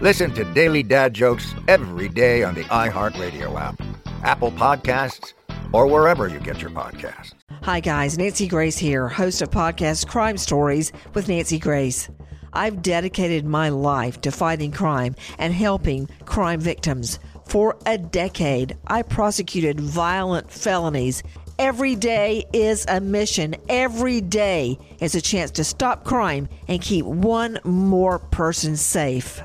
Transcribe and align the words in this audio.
Listen 0.00 0.32
to 0.34 0.44
Daily 0.54 0.84
Dad 0.84 1.12
Jokes 1.12 1.56
every 1.66 2.08
day 2.08 2.44
on 2.44 2.54
the 2.54 2.62
iHeartRadio 2.66 3.58
app, 3.58 3.82
Apple 4.22 4.52
Podcasts, 4.52 5.32
or 5.72 5.88
wherever 5.88 6.28
you 6.28 6.38
get 6.38 6.62
your 6.62 6.70
podcasts. 6.70 7.34
Hi, 7.62 7.80
guys. 7.80 8.16
Nancy 8.16 8.46
Grace 8.46 8.78
here, 8.78 9.08
host 9.08 9.42
of 9.42 9.50
podcast 9.50 10.06
Crime 10.06 10.36
Stories 10.36 10.92
with 11.14 11.26
Nancy 11.26 11.58
Grace. 11.58 12.08
I've 12.52 12.80
dedicated 12.80 13.44
my 13.44 13.70
life 13.70 14.20
to 14.20 14.30
fighting 14.30 14.70
crime 14.70 15.16
and 15.36 15.52
helping 15.52 16.08
crime 16.26 16.60
victims. 16.60 17.18
For 17.46 17.76
a 17.84 17.98
decade, 17.98 18.76
I 18.86 19.02
prosecuted 19.02 19.80
violent 19.80 20.48
felonies. 20.48 21.24
Every 21.58 21.96
day 21.96 22.44
is 22.52 22.86
a 22.86 23.00
mission. 23.00 23.56
Every 23.68 24.20
day 24.20 24.78
is 25.00 25.16
a 25.16 25.20
chance 25.20 25.50
to 25.52 25.64
stop 25.64 26.04
crime 26.04 26.48
and 26.68 26.80
keep 26.80 27.04
one 27.04 27.58
more 27.64 28.20
person 28.20 28.76
safe. 28.76 29.42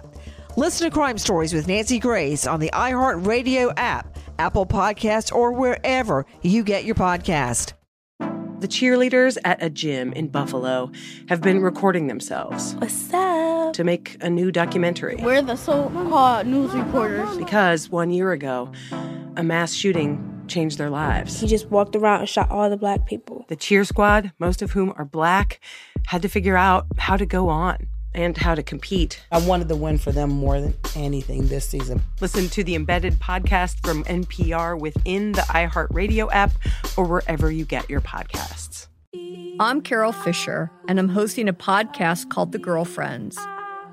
Listen 0.56 0.88
to 0.88 0.94
Crime 0.94 1.18
Stories 1.18 1.52
with 1.52 1.68
Nancy 1.68 1.98
Grace 1.98 2.46
on 2.46 2.60
the 2.60 2.70
iHeartRadio 2.74 3.74
app, 3.76 4.20
Apple 4.38 4.68
Podcasts, 4.68 5.34
or 5.34 5.52
wherever 5.52 6.28
you 6.44 6.64
get 6.64 6.86
your 6.86 6.94
podcast. 6.94 7.74
The 8.20 8.68
cheerleaders 8.68 9.36
at 9.44 9.64
a 9.64 9.72
gym 9.72 10.14
in 10.14 10.28
Buffalo 10.28 10.92
have 11.28 11.42
been 11.42 11.64
recording 11.64 12.06
themselves. 12.06 12.76
What's 12.76 13.12
up? 13.12 13.74
To 13.74 13.84
make 13.84 14.18
a 14.22 14.30
new 14.30 14.52
documentary. 14.52 15.16
We're 15.20 15.42
the 15.42 15.56
so 15.56 15.90
called 15.90 16.46
news 16.46 16.72
reporters. 16.74 17.36
Because 17.36 17.90
one 17.90 18.12
year 18.12 18.32
ago, 18.32 18.72
a 19.36 19.42
mass 19.42 19.74
shooting 19.74 20.44
changed 20.48 20.78
their 20.78 20.92
lives. 20.92 21.40
He 21.40 21.48
just 21.48 21.72
walked 21.72 21.96
around 21.96 22.20
and 22.20 22.30
shot 22.30 22.52
all 22.52 22.70
the 22.70 22.78
black 22.78 23.08
people. 23.08 23.46
The 23.48 23.56
cheer 23.56 23.84
squad, 23.86 24.32
most 24.38 24.62
of 24.62 24.74
whom 24.74 24.94
are 24.98 25.06
black, 25.06 25.60
had 26.06 26.22
to 26.22 26.30
figure 26.30 26.56
out 26.56 26.86
how 27.00 27.18
to 27.18 27.26
go 27.26 27.50
on 27.50 27.88
and 28.14 28.38
how 28.38 28.56
to 28.56 28.64
compete. 28.64 29.24
I 29.32 29.40
wanted 29.40 29.70
to 29.70 29.76
win 29.76 29.98
for 29.98 30.12
them 30.12 30.30
more 30.30 30.60
than 30.60 30.76
anything 30.96 31.48
this 31.48 31.68
season. 31.68 32.02
Listen 32.22 32.50
to 32.50 32.64
the 32.64 32.76
embedded 32.76 33.20
podcast 33.20 33.86
from 33.86 34.04
NPR 34.06 34.80
within 34.80 35.34
the 35.34 35.42
iHeartRadio 35.42 36.30
app 36.32 36.52
or 36.98 37.06
wherever 37.06 37.52
you 37.52 37.66
get 37.66 37.90
your 37.90 38.02
podcasts. 38.02 38.88
I'm 39.60 39.82
Carol 39.82 40.12
Fisher, 40.12 40.72
and 40.88 41.00
I'm 41.00 41.10
hosting 41.10 41.48
a 41.48 41.54
podcast 41.54 42.30
called 42.30 42.52
The 42.52 42.60
Girlfriends. 42.60 43.38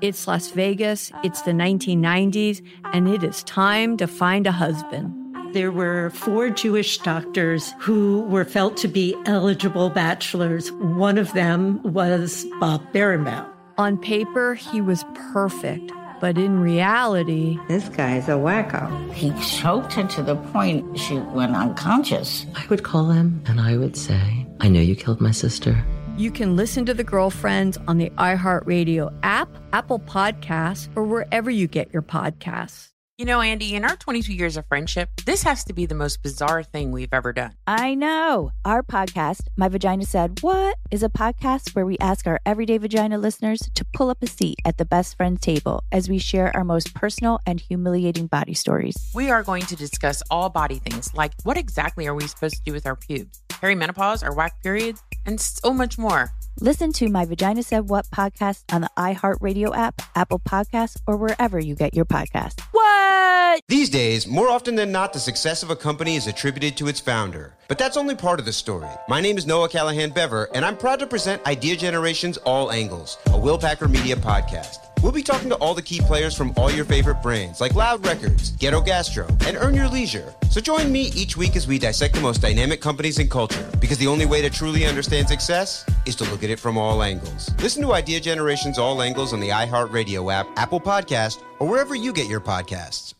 It's 0.01 0.27
Las 0.27 0.49
Vegas, 0.49 1.11
it's 1.23 1.43
the 1.43 1.51
1990s, 1.51 2.65
and 2.91 3.07
it 3.07 3.23
is 3.23 3.43
time 3.43 3.97
to 3.97 4.07
find 4.07 4.47
a 4.47 4.51
husband. 4.51 5.13
There 5.53 5.71
were 5.71 6.09
four 6.11 6.49
Jewish 6.49 6.97
doctors 6.99 7.73
who 7.79 8.21
were 8.21 8.45
felt 8.45 8.77
to 8.77 8.87
be 8.87 9.15
eligible 9.25 9.89
bachelors. 9.89 10.71
One 10.71 11.17
of 11.17 11.31
them 11.33 11.83
was 11.83 12.45
Bob 12.59 12.81
Bierenbaum. 12.93 13.47
On 13.77 13.97
paper, 13.97 14.53
he 14.53 14.81
was 14.81 15.03
perfect, 15.33 15.91
but 16.19 16.37
in 16.37 16.59
reality, 16.59 17.57
this 17.67 17.89
guy's 17.89 18.27
a 18.27 18.33
wacko. 18.33 19.13
He 19.13 19.31
choked 19.41 19.93
her 19.93 20.07
to 20.07 20.21
the 20.21 20.35
point 20.35 20.99
she 20.99 21.17
went 21.17 21.55
unconscious. 21.55 22.45
I 22.55 22.65
would 22.67 22.83
call 22.83 23.09
him 23.09 23.41
and 23.47 23.59
I 23.59 23.77
would 23.77 23.95
say, 23.95 24.45
I 24.59 24.67
know 24.67 24.81
you 24.81 24.95
killed 24.95 25.21
my 25.21 25.31
sister. 25.31 25.83
You 26.17 26.29
can 26.29 26.55
listen 26.55 26.85
to 26.85 26.93
The 26.93 27.03
Girlfriends 27.03 27.77
on 27.87 27.97
the 27.97 28.09
iHeartRadio 28.11 29.13
app, 29.23 29.49
Apple 29.73 29.99
Podcasts, 29.99 30.89
or 30.95 31.03
wherever 31.03 31.49
you 31.49 31.67
get 31.67 31.91
your 31.93 32.03
podcasts. 32.03 32.90
You 33.21 33.27
know, 33.27 33.41
Andy, 33.41 33.75
in 33.75 33.85
our 33.85 33.95
22 33.95 34.33
years 34.33 34.57
of 34.57 34.65
friendship, 34.65 35.11
this 35.27 35.43
has 35.43 35.63
to 35.65 35.73
be 35.73 35.85
the 35.85 35.93
most 35.93 36.23
bizarre 36.23 36.63
thing 36.63 36.91
we've 36.91 37.13
ever 37.13 37.31
done. 37.31 37.53
I 37.67 37.93
know. 37.93 38.49
Our 38.65 38.81
podcast, 38.81 39.41
My 39.55 39.69
Vagina 39.69 40.05
Said 40.05 40.39
What, 40.41 40.79
is 40.89 41.03
a 41.03 41.07
podcast 41.07 41.75
where 41.75 41.85
we 41.85 41.99
ask 41.99 42.25
our 42.25 42.39
everyday 42.47 42.79
vagina 42.79 43.19
listeners 43.19 43.59
to 43.75 43.85
pull 43.93 44.09
up 44.09 44.23
a 44.23 44.25
seat 44.25 44.57
at 44.65 44.79
the 44.79 44.85
best 44.85 45.17
friend 45.17 45.39
table 45.39 45.83
as 45.91 46.09
we 46.09 46.17
share 46.17 46.51
our 46.57 46.63
most 46.63 46.95
personal 46.95 47.39
and 47.45 47.59
humiliating 47.59 48.25
body 48.25 48.55
stories. 48.55 48.97
We 49.13 49.29
are 49.29 49.43
going 49.43 49.67
to 49.67 49.75
discuss 49.75 50.23
all 50.31 50.49
body 50.49 50.79
things 50.79 51.13
like 51.13 51.33
what 51.43 51.57
exactly 51.57 52.07
are 52.07 52.15
we 52.15 52.25
supposed 52.25 52.55
to 52.55 52.63
do 52.63 52.73
with 52.73 52.87
our 52.87 52.95
pubes, 52.95 53.43
perimenopause, 53.49 54.23
our 54.23 54.33
whack 54.33 54.63
periods, 54.63 55.03
and 55.27 55.39
so 55.39 55.71
much 55.71 55.99
more. 55.99 56.31
Listen 56.59 56.91
to 56.93 57.07
My 57.09 57.25
Vagina 57.25 57.63
Said 57.63 57.89
What 57.89 58.07
podcast 58.11 58.63
on 58.71 58.81
the 58.81 58.89
iHeartRadio 58.97 59.75
app, 59.75 60.01
Apple 60.15 60.39
Podcasts, 60.39 60.97
or 61.07 61.17
wherever 61.17 61.59
you 61.59 61.75
get 61.75 61.95
your 61.95 62.05
podcasts. 62.05 62.61
What? 62.71 63.61
These 63.67 63.89
days, 63.89 64.27
more 64.27 64.49
often 64.49 64.75
than 64.75 64.91
not, 64.91 65.13
the 65.13 65.19
success 65.19 65.63
of 65.63 65.69
a 65.71 65.75
company 65.75 66.15
is 66.15 66.27
attributed 66.27 66.77
to 66.77 66.87
its 66.87 66.99
founder. 66.99 67.55
But 67.67 67.77
that's 67.77 67.97
only 67.97 68.15
part 68.15 68.39
of 68.39 68.45
the 68.45 68.53
story. 68.53 68.89
My 69.07 69.21
name 69.21 69.37
is 69.37 69.47
Noah 69.47 69.69
Callahan 69.69 70.11
Bever, 70.11 70.49
and 70.53 70.63
I'm 70.63 70.77
proud 70.77 70.99
to 70.99 71.07
present 71.07 71.45
Idea 71.47 71.75
Generation's 71.77 72.37
All 72.37 72.71
Angles, 72.71 73.17
a 73.27 73.39
Will 73.39 73.57
Packer 73.57 73.87
Media 73.87 74.15
podcast. 74.15 74.90
We'll 75.01 75.11
be 75.11 75.23
talking 75.23 75.49
to 75.49 75.55
all 75.55 75.73
the 75.73 75.81
key 75.81 75.99
players 75.99 76.35
from 76.35 76.53
all 76.55 76.69
your 76.69 76.85
favorite 76.85 77.23
brands 77.23 77.59
like 77.59 77.73
Loud 77.73 78.05
Records, 78.05 78.51
Ghetto 78.51 78.81
Gastro, 78.81 79.27
and 79.45 79.57
Earn 79.57 79.73
Your 79.73 79.87
Leisure. 79.87 80.35
So 80.51 80.61
join 80.61 80.91
me 80.91 81.11
each 81.15 81.35
week 81.35 81.55
as 81.55 81.67
we 81.67 81.79
dissect 81.79 82.13
the 82.13 82.21
most 82.21 82.41
dynamic 82.41 82.81
companies 82.81 83.17
in 83.17 83.27
culture, 83.27 83.67
because 83.79 83.97
the 83.97 84.07
only 84.07 84.25
way 84.27 84.41
to 84.41 84.49
truly 84.49 84.85
understand 84.85 85.27
success 85.27 85.85
is 86.05 86.15
to 86.17 86.23
look 86.25 86.43
at 86.43 86.51
it 86.51 86.59
from 86.59 86.77
all 86.77 87.01
angles. 87.01 87.49
Listen 87.59 87.81
to 87.83 87.93
Idea 87.93 88.19
Generation's 88.19 88.77
All 88.77 89.01
Angles 89.01 89.33
on 89.33 89.39
the 89.39 89.49
iHeartRadio 89.49 90.31
app, 90.31 90.47
Apple 90.55 90.79
Podcast, 90.79 91.41
or 91.59 91.67
wherever 91.67 91.95
you 91.95 92.13
get 92.13 92.27
your 92.27 92.41
podcasts. 92.41 93.15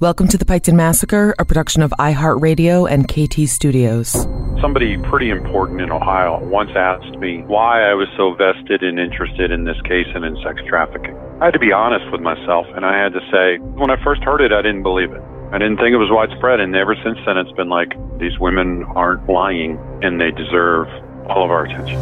Welcome 0.00 0.28
to 0.28 0.38
the 0.38 0.44
Piketon 0.44 0.74
Massacre, 0.74 1.34
a 1.40 1.44
production 1.44 1.82
of 1.82 1.90
iHeartRadio 1.98 2.88
and 2.88 3.08
KT 3.08 3.50
Studios. 3.50 4.12
Somebody 4.60 4.96
pretty 4.96 5.28
important 5.28 5.80
in 5.80 5.90
Ohio 5.90 6.38
once 6.46 6.70
asked 6.76 7.18
me 7.18 7.42
why 7.48 7.82
I 7.82 7.94
was 7.94 8.06
so 8.16 8.32
vested 8.34 8.84
and 8.84 9.00
interested 9.00 9.50
in 9.50 9.64
this 9.64 9.74
case 9.82 10.06
and 10.14 10.24
in 10.24 10.40
sex 10.44 10.62
trafficking. 10.68 11.18
I 11.40 11.46
had 11.46 11.54
to 11.54 11.58
be 11.58 11.72
honest 11.72 12.04
with 12.12 12.20
myself, 12.20 12.66
and 12.76 12.86
I 12.86 12.96
had 12.96 13.12
to 13.12 13.18
say, 13.32 13.58
when 13.74 13.90
I 13.90 14.00
first 14.04 14.22
heard 14.22 14.40
it, 14.40 14.52
I 14.52 14.62
didn't 14.62 14.84
believe 14.84 15.10
it. 15.10 15.20
I 15.50 15.58
didn't 15.58 15.78
think 15.78 15.90
it 15.90 15.98
was 15.98 16.10
widespread, 16.12 16.60
and 16.60 16.76
ever 16.76 16.94
since 17.02 17.18
then, 17.26 17.36
it's 17.36 17.50
been 17.58 17.68
like 17.68 17.90
these 18.20 18.38
women 18.38 18.84
aren't 18.94 19.28
lying, 19.28 19.82
and 20.02 20.20
they 20.20 20.30
deserve 20.30 20.86
all 21.26 21.42
of 21.42 21.50
our 21.50 21.64
attention. 21.64 21.98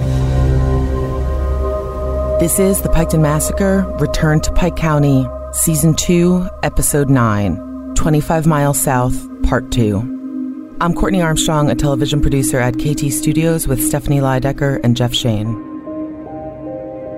This 2.40 2.58
is 2.58 2.82
The 2.82 2.90
Piketon 2.90 3.22
Massacre 3.22 3.90
Return 3.99 4.42
to 4.42 4.52
Pike 4.52 4.76
County, 4.76 5.26
Season 5.52 5.94
2, 5.94 6.46
Episode 6.62 7.08
9, 7.08 7.66
25 7.96 8.46
Miles 8.46 8.78
South, 8.78 9.43
Part 9.43 9.72
2. 9.72 10.76
I'm 10.81 10.94
Courtney 10.94 11.22
Armstrong, 11.22 11.70
a 11.70 11.75
television 11.75 12.20
producer 12.20 12.60
at 12.60 12.75
KT 12.75 13.10
Studios 13.10 13.66
with 13.66 13.82
Stephanie 13.82 14.20
Lydecker 14.20 14.78
and 14.84 14.96
Jeff 14.96 15.14
Shane. 15.14 15.54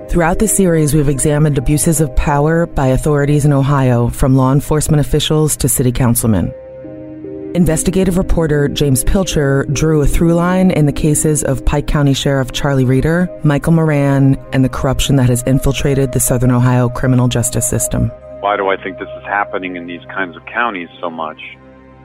Throughout 0.09 0.39
this 0.39 0.55
series, 0.55 0.95
we've 0.95 1.09
examined 1.09 1.57
abuses 1.57 2.01
of 2.01 2.15
power 2.15 2.65
by 2.65 2.87
authorities 2.87 3.45
in 3.45 3.53
Ohio, 3.53 4.07
from 4.07 4.35
law 4.35 4.51
enforcement 4.53 5.01
officials 5.01 5.55
to 5.57 5.69
city 5.69 5.91
councilmen. 5.91 6.51
Investigative 7.53 8.17
reporter 8.17 8.67
James 8.69 9.03
Pilcher 9.03 9.65
drew 9.73 10.01
a 10.01 10.07
through 10.07 10.33
line 10.33 10.71
in 10.71 10.85
the 10.85 10.93
cases 10.93 11.43
of 11.43 11.63
Pike 11.65 11.87
County 11.87 12.13
Sheriff 12.13 12.53
Charlie 12.53 12.85
Reader, 12.85 13.29
Michael 13.43 13.73
Moran, 13.73 14.35
and 14.53 14.63
the 14.63 14.69
corruption 14.69 15.17
that 15.17 15.29
has 15.29 15.43
infiltrated 15.43 16.13
the 16.13 16.19
Southern 16.19 16.51
Ohio 16.51 16.89
criminal 16.89 17.27
justice 17.27 17.69
system. 17.69 18.11
Why 18.39 18.57
do 18.57 18.69
I 18.69 18.81
think 18.81 18.99
this 18.99 19.09
is 19.17 19.23
happening 19.23 19.75
in 19.75 19.87
these 19.87 20.03
kinds 20.05 20.35
of 20.35 20.45
counties 20.45 20.89
so 20.99 21.09
much? 21.09 21.41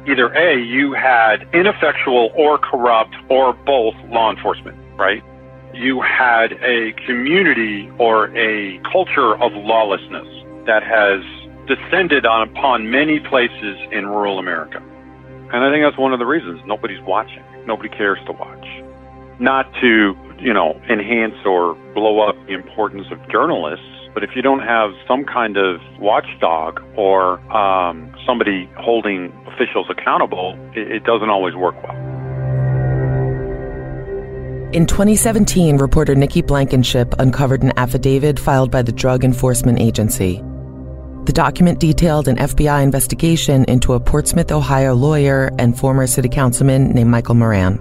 Either 0.07 0.33
A, 0.35 0.61
you 0.61 0.93
had 0.93 1.49
ineffectual 1.55 2.31
or 2.37 2.59
corrupt 2.59 3.15
or 3.31 3.53
both 3.53 3.95
law 4.09 4.31
enforcement, 4.31 4.77
right? 4.97 5.23
You 5.73 6.01
had 6.03 6.53
a 6.63 6.93
community 7.07 7.91
or 7.99 8.37
a 8.37 8.79
culture 8.91 9.35
of 9.41 9.53
lawlessness 9.55 10.29
that 10.67 10.83
has 10.83 11.23
descended 11.67 12.27
on 12.27 12.49
upon 12.49 12.91
many 12.91 13.21
places 13.21 13.77
in 13.91 14.07
rural 14.07 14.39
America. 14.39 14.83
And 15.53 15.65
I 15.65 15.71
think 15.71 15.85
that's 15.85 15.99
one 15.99 16.13
of 16.13 16.19
the 16.19 16.27
reasons 16.27 16.61
nobody's 16.67 17.03
watching. 17.03 17.43
Nobody 17.67 17.89
cares 17.89 18.19
to 18.27 18.33
watch. 18.33 18.67
Not 19.41 19.73
to, 19.81 20.15
you 20.39 20.53
know, 20.53 20.81
enhance 20.91 21.37
or 21.47 21.75
blow 21.95 22.21
up 22.21 22.37
the 22.47 22.55
importance 22.55 23.07
of 23.11 23.19
journalists, 23.31 23.87
but 24.15 24.23
if 24.23 24.31
you 24.37 24.43
don't 24.43 24.61
have 24.61 24.93
some 25.07 25.25
kind 25.25 25.57
of 25.57 25.81
watchdog 25.99 26.81
or 26.97 27.41
um, 27.53 28.15
somebody 28.25 28.71
holding 28.79 29.33
officials 29.53 29.87
accountable, 29.91 30.57
it, 30.75 30.91
it 30.91 31.05
doesn't 31.05 31.29
always 31.29 31.55
work 31.55 31.75
well. 31.83 31.97
In 34.73 34.87
2017, 34.87 35.77
reporter 35.77 36.15
Nikki 36.15 36.43
Blankenship 36.43 37.15
uncovered 37.19 37.63
an 37.63 37.73
affidavit 37.77 38.41
filed 38.41 38.71
by 38.71 38.83
the 38.83 38.91
Drug 38.91 39.25
Enforcement 39.25 39.81
Agency. 39.81 40.43
The 41.27 41.33
document 41.33 41.81
detailed 41.81 42.29
an 42.29 42.37
FBI 42.37 42.83
investigation 42.83 43.65
into 43.65 43.95
a 43.95 44.01
Portsmouth, 44.01 44.51
Ohio 44.53 44.95
lawyer 44.95 45.51
and 45.59 45.79
former 45.79 46.07
city 46.07 46.29
councilman 46.29 46.91
named 46.91 47.11
Michael 47.11 47.35
Moran. 47.35 47.79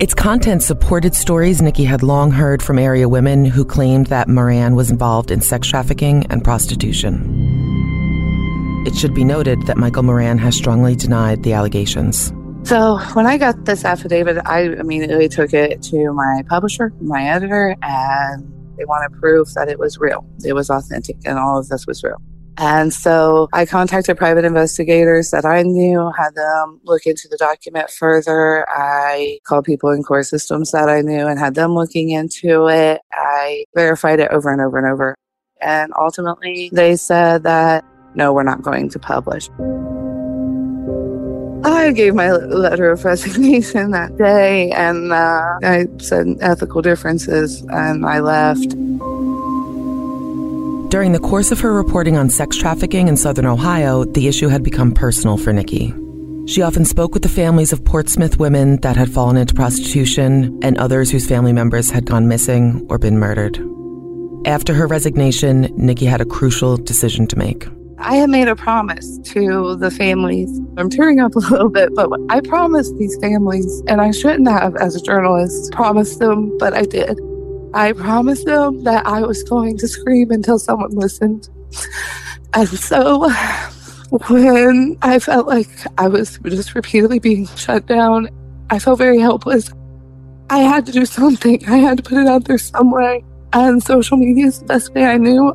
Its 0.00 0.14
content 0.14 0.62
supported 0.62 1.12
stories 1.12 1.60
Nikki 1.60 1.82
had 1.82 2.04
long 2.04 2.30
heard 2.30 2.62
from 2.62 2.78
area 2.78 3.08
women 3.08 3.44
who 3.44 3.64
claimed 3.64 4.06
that 4.06 4.28
Moran 4.28 4.76
was 4.76 4.92
involved 4.92 5.32
in 5.32 5.40
sex 5.40 5.66
trafficking 5.66 6.24
and 6.30 6.44
prostitution. 6.44 7.24
It 8.86 8.94
should 8.94 9.12
be 9.12 9.24
noted 9.24 9.62
that 9.62 9.76
Michael 9.76 10.04
Moran 10.04 10.38
has 10.38 10.54
strongly 10.56 10.94
denied 10.94 11.42
the 11.42 11.52
allegations. 11.52 12.32
So 12.62 12.98
when 13.14 13.26
I 13.26 13.38
got 13.38 13.64
this 13.64 13.84
affidavit, 13.84 14.38
I 14.46 14.60
immediately 14.60 15.28
took 15.28 15.52
it 15.52 15.82
to 15.84 16.12
my 16.12 16.44
publisher, 16.48 16.92
my 17.00 17.24
editor, 17.24 17.74
and 17.82 18.76
they 18.76 18.84
wanted 18.84 19.18
proof 19.18 19.48
that 19.54 19.68
it 19.68 19.80
was 19.80 19.98
real. 19.98 20.24
It 20.44 20.52
was 20.52 20.70
authentic 20.70 21.16
and 21.24 21.40
all 21.40 21.58
of 21.58 21.68
this 21.70 21.88
was 21.88 22.04
real. 22.04 22.22
And 22.58 22.92
so 22.92 23.48
I 23.52 23.64
contacted 23.66 24.16
private 24.16 24.44
investigators 24.44 25.30
that 25.30 25.44
I 25.44 25.62
knew, 25.62 26.10
had 26.18 26.34
them 26.34 26.80
look 26.82 27.06
into 27.06 27.28
the 27.28 27.36
document 27.36 27.88
further. 27.88 28.68
I 28.68 29.38
called 29.44 29.64
people 29.64 29.90
in 29.90 30.02
core 30.02 30.24
systems 30.24 30.72
that 30.72 30.88
I 30.88 31.00
knew 31.00 31.28
and 31.28 31.38
had 31.38 31.54
them 31.54 31.74
looking 31.74 32.10
into 32.10 32.66
it. 32.68 33.00
I 33.12 33.64
verified 33.76 34.18
it 34.18 34.32
over 34.32 34.52
and 34.52 34.60
over 34.60 34.76
and 34.76 34.88
over. 34.88 35.14
And 35.60 35.92
ultimately, 35.96 36.70
they 36.72 36.96
said 36.96 37.44
that 37.44 37.84
no, 38.14 38.32
we're 38.32 38.42
not 38.42 38.62
going 38.62 38.88
to 38.90 38.98
publish. 38.98 39.48
I 41.64 41.92
gave 41.92 42.14
my 42.14 42.32
letter 42.32 42.90
of 42.90 43.04
resignation 43.04 43.92
that 43.92 44.16
day 44.16 44.70
and 44.72 45.12
uh, 45.12 45.58
I 45.62 45.86
said 45.98 46.36
ethical 46.40 46.82
differences 46.82 47.62
and 47.70 48.04
I 48.04 48.20
left. 48.20 48.74
During 50.88 51.12
the 51.12 51.20
course 51.20 51.52
of 51.52 51.60
her 51.60 51.74
reporting 51.74 52.16
on 52.16 52.30
sex 52.30 52.56
trafficking 52.56 53.08
in 53.08 53.16
southern 53.18 53.44
Ohio, 53.44 54.06
the 54.06 54.26
issue 54.26 54.48
had 54.48 54.62
become 54.62 54.90
personal 54.90 55.36
for 55.36 55.52
Nikki. 55.52 55.94
She 56.46 56.62
often 56.62 56.86
spoke 56.86 57.12
with 57.12 57.22
the 57.22 57.28
families 57.28 57.74
of 57.74 57.84
Portsmouth 57.84 58.38
women 58.38 58.80
that 58.80 58.96
had 58.96 59.10
fallen 59.10 59.36
into 59.36 59.52
prostitution 59.52 60.58
and 60.62 60.78
others 60.78 61.10
whose 61.10 61.28
family 61.28 61.52
members 61.52 61.90
had 61.90 62.06
gone 62.06 62.26
missing 62.26 62.86
or 62.88 62.96
been 62.96 63.18
murdered. 63.18 63.62
After 64.46 64.72
her 64.72 64.86
resignation, 64.86 65.70
Nikki 65.76 66.06
had 66.06 66.22
a 66.22 66.24
crucial 66.24 66.78
decision 66.78 67.26
to 67.26 67.36
make. 67.36 67.68
I 67.98 68.14
had 68.14 68.30
made 68.30 68.48
a 68.48 68.56
promise 68.56 69.18
to 69.24 69.76
the 69.76 69.90
families. 69.90 70.48
I'm 70.78 70.88
tearing 70.88 71.20
up 71.20 71.34
a 71.36 71.40
little 71.40 71.68
bit, 71.68 71.94
but 71.94 72.08
I 72.30 72.40
promised 72.40 72.96
these 72.96 73.14
families, 73.20 73.82
and 73.88 74.00
I 74.00 74.10
shouldn't 74.10 74.48
have, 74.48 74.74
as 74.76 74.96
a 74.96 75.02
journalist, 75.02 75.70
promised 75.72 76.18
them, 76.18 76.56
but 76.56 76.72
I 76.72 76.84
did. 76.84 77.18
I 77.74 77.92
promised 77.92 78.46
them 78.46 78.84
that 78.84 79.06
I 79.06 79.20
was 79.20 79.42
going 79.42 79.76
to 79.78 79.88
scream 79.88 80.30
until 80.30 80.58
someone 80.58 80.90
listened. 80.90 81.48
And 82.54 82.68
so 82.68 83.28
when 84.28 84.96
I 85.02 85.18
felt 85.18 85.46
like 85.46 85.68
I 85.98 86.08
was 86.08 86.38
just 86.44 86.74
repeatedly 86.74 87.18
being 87.18 87.46
shut 87.48 87.86
down, 87.86 88.28
I 88.70 88.78
felt 88.78 88.98
very 88.98 89.18
helpless. 89.18 89.70
I 90.50 90.60
had 90.60 90.86
to 90.86 90.92
do 90.92 91.04
something. 91.04 91.62
I 91.68 91.76
had 91.76 91.98
to 91.98 92.02
put 92.02 92.18
it 92.18 92.26
out 92.26 92.44
there 92.44 92.58
some 92.58 92.90
way. 92.90 93.24
And 93.52 93.82
social 93.82 94.16
media 94.16 94.46
is 94.46 94.60
the 94.60 94.66
best 94.66 94.94
way 94.94 95.04
I 95.04 95.18
knew. 95.18 95.54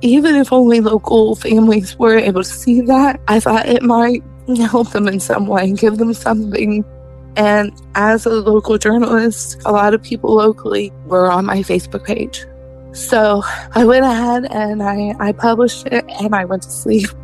Even 0.00 0.34
if 0.34 0.52
only 0.52 0.80
local 0.80 1.36
families 1.36 1.96
were 1.98 2.16
able 2.18 2.42
to 2.42 2.48
see 2.48 2.80
that, 2.82 3.20
I 3.28 3.40
thought 3.40 3.66
it 3.66 3.82
might 3.82 4.22
help 4.58 4.90
them 4.90 5.08
in 5.08 5.20
some 5.20 5.46
way, 5.46 5.64
and 5.64 5.78
give 5.78 5.96
them 5.96 6.12
something 6.12 6.84
and 7.36 7.72
as 7.94 8.26
a 8.26 8.30
local 8.30 8.78
journalist, 8.78 9.60
a 9.64 9.72
lot 9.72 9.94
of 9.94 10.02
people 10.02 10.34
locally 10.34 10.92
were 11.06 11.30
on 11.30 11.44
my 11.44 11.58
Facebook 11.58 12.04
page. 12.04 12.44
So 12.92 13.42
I 13.72 13.84
went 13.84 14.04
ahead 14.04 14.46
and 14.50 14.82
I, 14.82 15.14
I 15.18 15.32
published 15.32 15.86
it 15.88 16.04
and 16.20 16.34
I 16.34 16.44
went 16.44 16.62
to 16.62 16.70
sleep. 16.70 17.08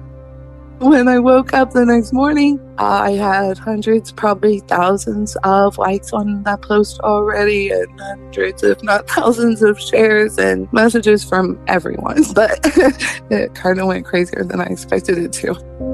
When 0.81 1.09
I 1.09 1.19
woke 1.19 1.53
up 1.53 1.73
the 1.73 1.85
next 1.85 2.11
morning, 2.15 2.59
uh, 2.79 2.85
I 2.85 3.11
had 3.11 3.59
hundreds, 3.59 4.13
probably 4.13 4.61
thousands 4.61 5.37
of 5.45 5.77
likes 5.77 6.11
on 6.15 6.43
that 6.45 6.63
post 6.63 7.01
already, 7.01 7.69
and 7.69 8.01
hundreds, 8.01 8.63
if 8.63 8.83
not 8.83 9.07
thousands, 9.07 9.63
of 9.63 9.79
shares 9.79 10.39
and 10.39 10.73
messages 10.73 11.23
from 11.23 11.63
everyone. 11.67 12.25
But 12.35 12.61
it 13.31 13.55
kind 13.55 13.79
of 13.79 13.89
went 13.89 14.07
crazier 14.07 14.43
than 14.43 14.63
I 14.63 14.65
expected 14.65 15.19
it 15.19 15.35
to. 15.35 15.90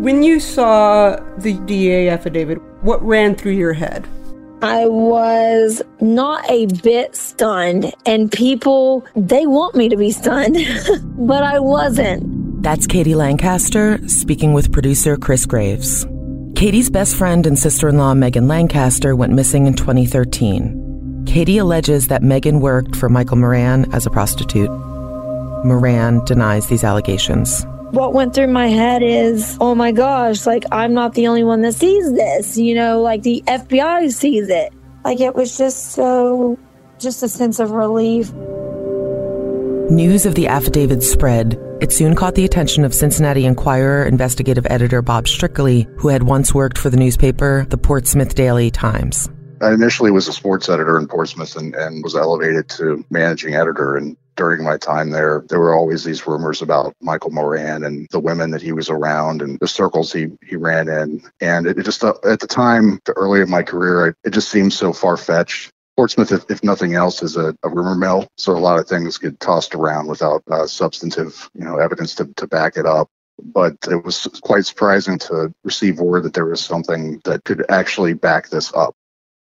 When 0.00 0.22
you 0.22 0.40
saw 0.40 1.16
the 1.36 1.58
DA 1.66 2.08
affidavit, 2.08 2.56
what 2.80 3.04
ran 3.04 3.34
through 3.34 3.52
your 3.52 3.74
head? 3.74 4.08
I 4.62 4.86
was 4.86 5.82
not 6.00 6.50
a 6.50 6.64
bit 6.82 7.14
stunned, 7.14 7.92
and 8.06 8.32
people, 8.32 9.04
they 9.14 9.44
want 9.44 9.74
me 9.76 9.90
to 9.90 9.98
be 9.98 10.10
stunned, 10.10 10.56
but 11.18 11.42
I 11.42 11.58
wasn't. 11.58 12.62
That's 12.62 12.86
Katie 12.86 13.14
Lancaster 13.14 14.00
speaking 14.08 14.54
with 14.54 14.72
producer 14.72 15.18
Chris 15.18 15.44
Graves. 15.44 16.06
Katie's 16.56 16.88
best 16.88 17.14
friend 17.14 17.44
and 17.44 17.58
sister 17.58 17.86
in 17.86 17.98
law, 17.98 18.14
Megan 18.14 18.48
Lancaster, 18.48 19.14
went 19.14 19.34
missing 19.34 19.66
in 19.66 19.74
2013. 19.74 21.24
Katie 21.26 21.58
alleges 21.58 22.08
that 22.08 22.22
Megan 22.22 22.60
worked 22.60 22.96
for 22.96 23.10
Michael 23.10 23.36
Moran 23.36 23.92
as 23.92 24.06
a 24.06 24.10
prostitute. 24.10 24.70
Moran 25.62 26.24
denies 26.24 26.68
these 26.68 26.84
allegations 26.84 27.66
what 27.92 28.12
went 28.12 28.34
through 28.34 28.48
my 28.48 28.68
head 28.68 29.02
is, 29.02 29.56
oh 29.60 29.74
my 29.74 29.92
gosh, 29.92 30.46
like 30.46 30.64
I'm 30.70 30.94
not 30.94 31.14
the 31.14 31.26
only 31.26 31.44
one 31.44 31.62
that 31.62 31.74
sees 31.74 32.12
this, 32.12 32.56
you 32.56 32.74
know, 32.74 33.00
like 33.00 33.22
the 33.22 33.42
FBI 33.46 34.12
sees 34.12 34.48
it. 34.48 34.72
Like 35.04 35.20
it 35.20 35.34
was 35.34 35.56
just 35.56 35.92
so, 35.92 36.58
just 36.98 37.22
a 37.22 37.28
sense 37.28 37.58
of 37.58 37.70
relief. 37.72 38.32
News 39.90 40.24
of 40.24 40.34
the 40.34 40.46
affidavit 40.46 41.02
spread. 41.02 41.58
It 41.80 41.92
soon 41.92 42.14
caught 42.14 42.34
the 42.34 42.44
attention 42.44 42.84
of 42.84 42.94
Cincinnati 42.94 43.46
Enquirer 43.46 44.04
investigative 44.04 44.66
editor 44.68 45.02
Bob 45.02 45.24
Strickley, 45.24 45.88
who 45.98 46.08
had 46.08 46.22
once 46.22 46.54
worked 46.54 46.78
for 46.78 46.90
the 46.90 46.96
newspaper, 46.96 47.66
the 47.70 47.78
Portsmouth 47.78 48.34
Daily 48.34 48.70
Times. 48.70 49.28
I 49.62 49.72
initially 49.72 50.10
was 50.10 50.28
a 50.28 50.32
sports 50.32 50.68
editor 50.68 50.98
in 50.98 51.06
Portsmouth 51.06 51.56
and, 51.56 51.74
and 51.74 52.02
was 52.04 52.14
elevated 52.14 52.68
to 52.70 53.04
managing 53.10 53.54
editor. 53.54 53.96
And 53.96 54.16
during 54.40 54.64
my 54.64 54.78
time 54.78 55.10
there, 55.10 55.44
there 55.50 55.60
were 55.60 55.74
always 55.74 56.02
these 56.02 56.26
rumors 56.26 56.62
about 56.62 56.94
Michael 57.02 57.30
Moran 57.30 57.84
and 57.84 58.08
the 58.10 58.18
women 58.18 58.50
that 58.52 58.62
he 58.62 58.72
was 58.72 58.88
around 58.88 59.42
and 59.42 59.60
the 59.60 59.68
circles 59.68 60.10
he, 60.10 60.28
he 60.42 60.56
ran 60.56 60.88
in. 60.88 61.20
And 61.42 61.66
it, 61.66 61.78
it 61.78 61.82
just, 61.82 62.02
uh, 62.02 62.14
at 62.24 62.40
the 62.40 62.46
time, 62.46 63.00
the 63.04 63.12
early 63.12 63.42
in 63.42 63.50
my 63.50 63.62
career, 63.62 64.06
it, 64.06 64.16
it 64.24 64.30
just 64.30 64.48
seemed 64.48 64.72
so 64.72 64.94
far 64.94 65.18
fetched. 65.18 65.70
Portsmouth, 65.94 66.32
if, 66.32 66.50
if 66.50 66.64
nothing 66.64 66.94
else, 66.94 67.22
is 67.22 67.36
a, 67.36 67.54
a, 67.62 67.68
rumor 67.68 67.94
mill. 67.94 68.28
So 68.38 68.52
a 68.52 68.58
lot 68.58 68.78
of 68.78 68.88
things 68.88 69.18
get 69.18 69.38
tossed 69.40 69.74
around 69.74 70.08
without 70.08 70.42
uh, 70.50 70.66
substantive, 70.66 71.50
you 71.52 71.66
know, 71.66 71.76
evidence 71.76 72.14
to, 72.14 72.24
to 72.36 72.46
back 72.46 72.78
it 72.78 72.86
up. 72.86 73.08
But 73.42 73.76
it 73.90 74.02
was 74.02 74.26
quite 74.42 74.64
surprising 74.64 75.18
to 75.18 75.52
receive 75.64 76.00
word 76.00 76.22
that 76.22 76.32
there 76.32 76.46
was 76.46 76.64
something 76.64 77.20
that 77.26 77.44
could 77.44 77.66
actually 77.68 78.14
back 78.14 78.48
this 78.48 78.72
up. 78.72 78.94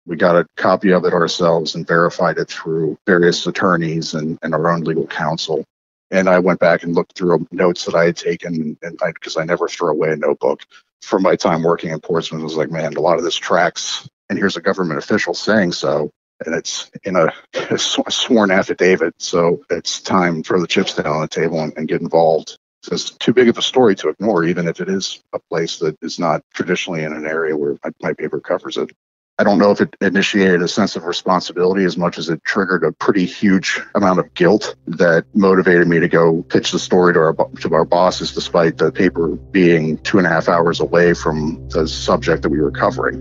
We 0.07 0.17
got 0.17 0.37
a 0.37 0.47
copy 0.57 0.93
of 0.93 1.05
it 1.05 1.13
ourselves 1.13 1.75
and 1.75 1.87
verified 1.87 2.39
it 2.39 2.49
through 2.49 2.99
various 3.07 3.47
attorneys 3.47 4.15
and, 4.15 4.39
and 4.43 4.55
our 4.55 4.71
own 4.71 4.83
legal 4.83 5.07
counsel. 5.07 5.65
And 6.11 6.29
I 6.29 6.41
went 6.41 6.61
back 6.61 6.83
and 6.83 6.95
looked 6.95 7.17
through 7.17 7.47
notes 7.53 7.85
that 7.85 7.95
I 7.95 8.07
had 8.07 8.17
taken, 8.17 8.77
and 8.83 8.99
because 9.15 9.37
I, 9.37 9.43
I, 9.43 9.45
never 9.45 9.69
throw 9.69 9.91
away 9.91 10.13
a 10.13 10.17
notebook 10.17 10.63
from 11.01 11.23
my 11.23 11.37
time 11.37 11.63
working 11.63 11.91
in 11.91 12.01
Portsmouth, 12.01 12.41
I 12.41 12.45
was 12.45 12.57
like, 12.57 12.71
man, 12.71 12.95
a 12.95 13.01
lot 13.01 13.19
of 13.19 13.25
this 13.25 13.37
tracks, 13.37 14.09
and 14.29 14.39
here's 14.39 14.57
a 14.57 14.61
government 14.61 14.99
official 14.99 15.35
saying 15.35 15.73
so, 15.73 16.11
and 16.45 16.55
it's 16.55 16.91
in 17.05 17.17
a, 17.17 17.33
a 17.71 17.79
sworn 17.79 18.51
affidavit. 18.51 19.15
So 19.19 19.63
it's 19.71 20.01
time 20.01 20.43
to 20.43 20.49
throw 20.49 20.61
the 20.61 20.67
chips 20.67 20.95
down 20.95 21.07
on 21.07 21.21
the 21.23 21.29
table 21.29 21.61
and, 21.61 21.73
and 21.77 21.89
get 21.89 22.01
involved. 22.01 22.59
So 22.83 22.95
it's 22.95 23.11
too 23.11 23.33
big 23.33 23.49
of 23.49 23.59
a 23.59 23.63
story 23.63 23.95
to 23.97 24.09
ignore, 24.09 24.45
even 24.45 24.67
if 24.67 24.81
it 24.81 24.89
is 24.89 25.21
a 25.33 25.39
place 25.51 25.79
that 25.79 25.97
is 26.03 26.19
not 26.19 26.43
traditionally 26.53 27.05
in 27.05 27.13
an 27.13 27.27
area 27.27 27.57
where 27.57 27.77
my, 27.85 27.91
my 28.01 28.13
paper 28.13 28.41
covers 28.41 28.77
it. 28.77 28.91
I 29.39 29.45
don't 29.45 29.59
know 29.59 29.71
if 29.71 29.81
it 29.81 29.97
initiated 30.01 30.63
a 30.63 30.69
sense 30.69 30.95
of 30.95 31.05
responsibility 31.05 31.85
as 31.85 31.97
much 31.97 32.19
as 32.19 32.29
it 32.29 32.45
triggered 32.45 32.85
a 32.85 32.93
pretty 32.93 33.25
huge 33.25 33.81
amount 33.95 34.19
of 34.19 34.33
guilt 34.35 34.77
that 34.87 35.25
motivated 35.35 35.89
me 35.89 36.01
to 36.01 36.09
go 36.09 36.43
pitch 36.43 36.71
the 36.71 36.79
story 36.79 37.15
to 37.15 37.19
our 37.19 37.35
to 37.61 37.75
our 37.75 37.85
bosses, 37.85 38.33
despite 38.33 38.77
the 38.77 38.93
paper 38.93 39.29
being 39.29 39.97
two 39.99 40.19
and 40.19 40.27
a 40.27 40.31
half 40.31 40.49
hours 40.49 40.81
away 40.81 41.15
from 41.15 41.67
the 41.71 41.89
subject 41.89 42.43
that 42.43 42.51
we 42.51 42.61
were 42.61 42.71
covering. 42.71 43.17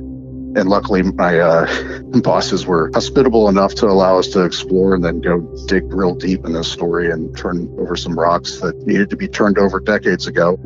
And 0.58 0.68
luckily, 0.68 1.02
my 1.02 1.40
uh, 1.40 2.02
bosses 2.22 2.66
were 2.66 2.92
hospitable 2.94 3.48
enough 3.48 3.74
to 3.76 3.86
allow 3.86 4.20
us 4.20 4.28
to 4.30 4.44
explore 4.44 4.94
and 4.94 5.04
then 5.04 5.22
go 5.22 5.40
dig 5.68 5.84
real 5.94 6.14
deep 6.14 6.44
in 6.44 6.52
this 6.52 6.70
story 6.70 7.10
and 7.10 7.36
turn 7.38 7.74
over 7.80 7.96
some 7.96 8.20
rocks 8.20 8.60
that 8.60 8.76
needed 8.86 9.10
to 9.12 9.16
be 9.16 9.30
turned 9.30 9.58
over 9.58 9.80
decades 9.80 10.28
ago. 10.28 10.60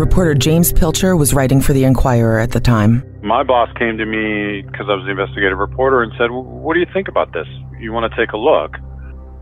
Reporter 0.00 0.32
James 0.32 0.72
Pilcher 0.72 1.14
was 1.14 1.34
writing 1.34 1.60
for 1.60 1.74
The 1.74 1.84
Enquirer 1.84 2.40
at 2.40 2.52
the 2.52 2.58
time. 2.58 3.04
My 3.22 3.42
boss 3.42 3.68
came 3.76 3.98
to 3.98 4.06
me 4.06 4.62
because 4.62 4.88
I 4.88 4.96
was 4.96 5.04
the 5.04 5.12
investigative 5.12 5.58
reporter 5.58 6.00
and 6.00 6.10
said, 6.16 6.32
What 6.32 6.72
do 6.72 6.80
you 6.80 6.88
think 6.88 7.06
about 7.06 7.34
this? 7.36 7.44
You 7.78 7.92
want 7.92 8.08
to 8.08 8.16
take 8.16 8.32
a 8.32 8.40
look? 8.40 8.80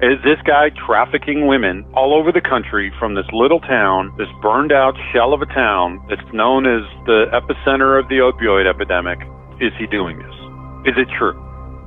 Is 0.03 0.19
this 0.27 0.43
guy 0.43 0.75
trafficking 0.75 1.47
women 1.47 1.87
all 1.95 2.11
over 2.11 2.35
the 2.35 2.43
country 2.43 2.91
from 2.99 3.15
this 3.15 3.27
little 3.33 3.61
town, 3.61 4.11
this 4.19 4.27
burned 4.43 4.75
out 4.75 4.99
shell 5.15 5.33
of 5.33 5.43
a 5.43 5.51
town 5.55 6.03
that's 6.11 6.27
known 6.35 6.67
as 6.67 6.83
the 7.07 7.31
epicenter 7.31 7.95
of 7.95 8.11
the 8.11 8.19
opioid 8.19 8.67
epidemic? 8.67 9.23
Is 9.63 9.71
he 9.79 9.87
doing 9.87 10.19
this? 10.19 10.91
Is 10.91 10.99
it 10.99 11.07
true? 11.15 11.39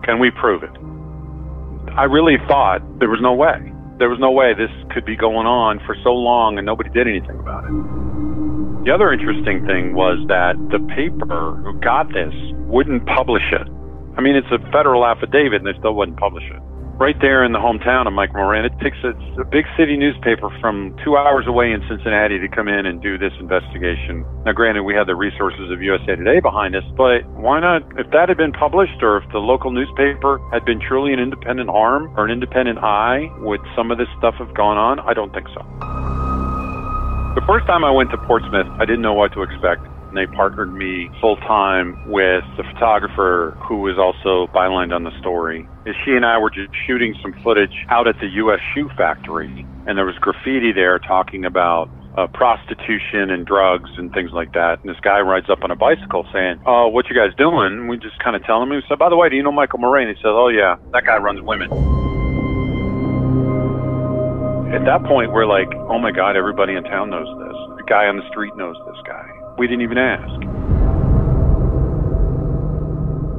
Can 0.07 0.15
we 0.23 0.31
prove 0.31 0.63
it? 0.63 0.71
I 1.99 2.07
really 2.07 2.39
thought 2.47 2.79
there 3.03 3.11
was 3.11 3.19
no 3.19 3.35
way. 3.35 3.59
There 3.99 4.07
was 4.07 4.19
no 4.23 4.31
way 4.31 4.55
this 4.55 4.71
could 4.95 5.03
be 5.03 5.19
going 5.19 5.43
on 5.45 5.83
for 5.83 5.91
so 6.07 6.15
long 6.15 6.55
and 6.55 6.65
nobody 6.65 6.89
did 6.89 7.03
anything 7.03 7.35
about 7.35 7.67
it. 7.67 8.30
The 8.81 8.89
other 8.89 9.13
interesting 9.13 9.61
thing 9.69 9.93
was 9.93 10.17
that 10.25 10.57
the 10.73 10.81
paper 10.97 11.53
who 11.61 11.77
got 11.85 12.09
this 12.17 12.33
wouldn't 12.65 13.05
publish 13.05 13.45
it. 13.53 13.69
I 14.17 14.25
mean, 14.25 14.33
it's 14.33 14.49
a 14.49 14.57
federal 14.73 15.05
affidavit 15.05 15.61
and 15.61 15.69
they 15.69 15.77
still 15.77 15.93
wouldn't 15.93 16.17
publish 16.17 16.49
it. 16.49 16.57
Right 16.97 17.13
there 17.21 17.45
in 17.45 17.53
the 17.53 17.61
hometown 17.61 18.09
of 18.09 18.13
Mike 18.13 18.33
Moran, 18.33 18.65
it 18.65 18.73
takes 18.81 18.97
a, 19.05 19.13
a 19.37 19.45
big 19.45 19.69
city 19.77 19.97
newspaper 20.01 20.49
from 20.57 20.97
two 21.05 21.13
hours 21.13 21.45
away 21.45 21.69
in 21.69 21.85
Cincinnati 21.85 22.41
to 22.41 22.49
come 22.49 22.67
in 22.67 22.89
and 22.89 22.97
do 22.97 23.21
this 23.21 23.33
investigation. 23.37 24.25
Now, 24.49 24.53
granted, 24.53 24.81
we 24.81 24.97
had 24.97 25.05
the 25.05 25.15
resources 25.15 25.69
of 25.69 25.77
USA 25.81 26.17
Today 26.17 26.41
behind 26.41 26.73
us, 26.75 26.85
but 26.97 27.21
why 27.37 27.61
not? 27.61 27.85
If 28.01 28.09
that 28.17 28.33
had 28.33 28.37
been 28.37 28.51
published 28.51 28.97
or 29.05 29.21
if 29.21 29.29
the 29.29 29.45
local 29.45 29.69
newspaper 29.69 30.41
had 30.49 30.65
been 30.65 30.81
truly 30.81 31.13
an 31.13 31.21
independent 31.21 31.69
arm 31.69 32.09
or 32.17 32.25
an 32.25 32.31
independent 32.31 32.79
eye, 32.81 33.29
would 33.45 33.61
some 33.77 33.93
of 33.93 34.01
this 34.01 34.09
stuff 34.17 34.33
have 34.41 34.57
gone 34.57 34.81
on? 34.81 34.99
I 35.01 35.13
don't 35.13 35.33
think 35.33 35.45
so. 35.53 36.20
The 37.31 37.41
first 37.47 37.65
time 37.65 37.85
I 37.85 37.91
went 37.91 38.11
to 38.11 38.17
Portsmouth, 38.27 38.67
I 38.75 38.83
didn't 38.83 39.01
know 39.01 39.13
what 39.13 39.31
to 39.33 39.41
expect. 39.41 39.87
And 40.11 40.17
they 40.19 40.27
partnered 40.35 40.73
me 40.73 41.07
full 41.21 41.37
time 41.47 41.95
with 42.11 42.43
the 42.57 42.63
photographer 42.73 43.55
who 43.63 43.79
was 43.79 43.95
also 43.95 44.51
bylined 44.51 44.91
on 44.91 45.05
the 45.05 45.17
story. 45.21 45.65
As 45.87 45.95
she 46.03 46.11
and 46.11 46.25
I 46.25 46.37
were 46.37 46.49
just 46.49 46.67
shooting 46.85 47.15
some 47.21 47.31
footage 47.41 47.71
out 47.87 48.09
at 48.09 48.19
the 48.19 48.27
U.S. 48.43 48.59
Shoe 48.75 48.89
Factory, 48.97 49.65
and 49.87 49.97
there 49.97 50.03
was 50.03 50.19
graffiti 50.19 50.73
there 50.75 50.99
talking 50.99 51.45
about 51.45 51.87
uh, 52.17 52.27
prostitution 52.35 53.31
and 53.31 53.47
drugs 53.47 53.89
and 53.95 54.11
things 54.11 54.31
like 54.33 54.51
that. 54.51 54.83
And 54.83 54.91
this 54.91 54.99
guy 54.99 55.21
rides 55.21 55.49
up 55.49 55.63
on 55.63 55.71
a 55.71 55.79
bicycle 55.79 56.27
saying, 56.33 56.59
"Oh, 56.67 56.89
what 56.89 57.07
you 57.07 57.15
guys 57.15 57.31
doing?" 57.37 57.79
And 57.79 57.87
we 57.87 57.95
just 57.95 58.19
kind 58.19 58.35
of 58.35 58.43
tell 58.43 58.61
him. 58.61 58.71
He 58.71 58.81
said, 58.89 58.99
"By 58.99 59.07
the 59.07 59.15
way, 59.15 59.29
do 59.29 59.37
you 59.37 59.43
know 59.43 59.55
Michael 59.55 59.79
Moran?" 59.79 60.09
He 60.09 60.15
says, 60.15 60.35
"Oh 60.35 60.49
yeah, 60.49 60.75
that 60.91 61.05
guy 61.05 61.15
runs 61.15 61.39
women." 61.41 61.71
At 64.73 64.85
that 64.85 65.03
point, 65.03 65.33
we're 65.33 65.45
like, 65.45 65.67
oh 65.89 65.99
my 65.99 66.11
God, 66.11 66.37
everybody 66.37 66.75
in 66.75 66.83
town 66.85 67.09
knows 67.09 67.27
this. 67.27 67.57
The 67.75 67.83
guy 67.87 68.05
on 68.05 68.15
the 68.15 68.27
street 68.29 68.55
knows 68.55 68.77
this 68.87 68.95
guy. 69.05 69.27
We 69.57 69.67
didn't 69.67 69.81
even 69.81 69.97
ask. 69.97 70.31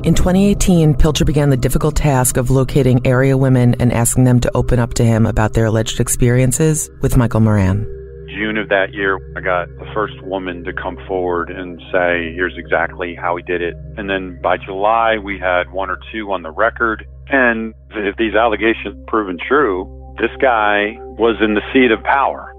In 0.05 0.15
2018, 0.15 0.95
Pilcher 0.95 1.25
began 1.25 1.49
the 1.49 1.57
difficult 1.57 1.97
task 1.97 2.37
of 2.37 2.51
locating 2.51 3.07
area 3.07 3.39
women 3.39 3.77
and 3.81 3.93
asking 3.95 4.25
them 4.25 4.41
to 4.41 4.51
open 4.55 4.79
up 4.79 4.93
to 4.95 5.05
him 5.05 5.25
about 5.25 5.55
their 5.55 5.65
alleged 5.65 6.01
experiences 6.01 6.91
with 7.01 7.17
Michael 7.17 7.41
Moran. 7.41 7.87
June 8.29 8.59
of 8.59 8.69
that 8.69 8.93
year, 8.93 9.17
I 9.35 9.41
got 9.41 9.69
the 9.79 9.91
first 9.95 10.21
woman 10.25 10.65
to 10.65 10.73
come 10.73 10.99
forward 11.07 11.51
and 11.51 11.81
say, 11.93 12.35
here's 12.35 12.59
exactly 12.59 13.15
how 13.15 13.37
he 13.37 13.43
did 13.43 13.62
it. 13.62 13.75
And 13.97 14.11
then 14.11 14.39
by 14.43 14.59
July, 14.59 15.17
we 15.17 15.39
had 15.39 15.71
one 15.73 15.89
or 15.89 15.99
two 16.12 16.31
on 16.33 16.43
the 16.43 16.51
record. 16.51 17.07
And 17.29 17.73
if 17.91 18.17
these 18.17 18.35
allegations 18.35 19.03
proven 19.07 19.39
true, 19.49 20.02
this 20.19 20.31
guy 20.40 20.97
was 21.19 21.37
in 21.40 21.54
the 21.54 21.62
seat 21.73 21.90
of 21.90 22.02
power. 22.04 22.52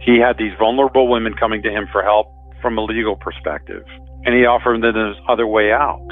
He 0.00 0.18
had 0.18 0.36
these 0.38 0.52
vulnerable 0.58 1.08
women 1.08 1.34
coming 1.34 1.62
to 1.62 1.70
him 1.70 1.86
for 1.92 2.02
help 2.02 2.32
from 2.60 2.76
a 2.78 2.82
legal 2.82 3.16
perspective, 3.16 3.84
and 4.24 4.34
he 4.34 4.46
offered 4.46 4.82
them 4.82 4.94
this 4.94 5.16
other 5.28 5.46
way 5.46 5.72
out. 5.72 6.06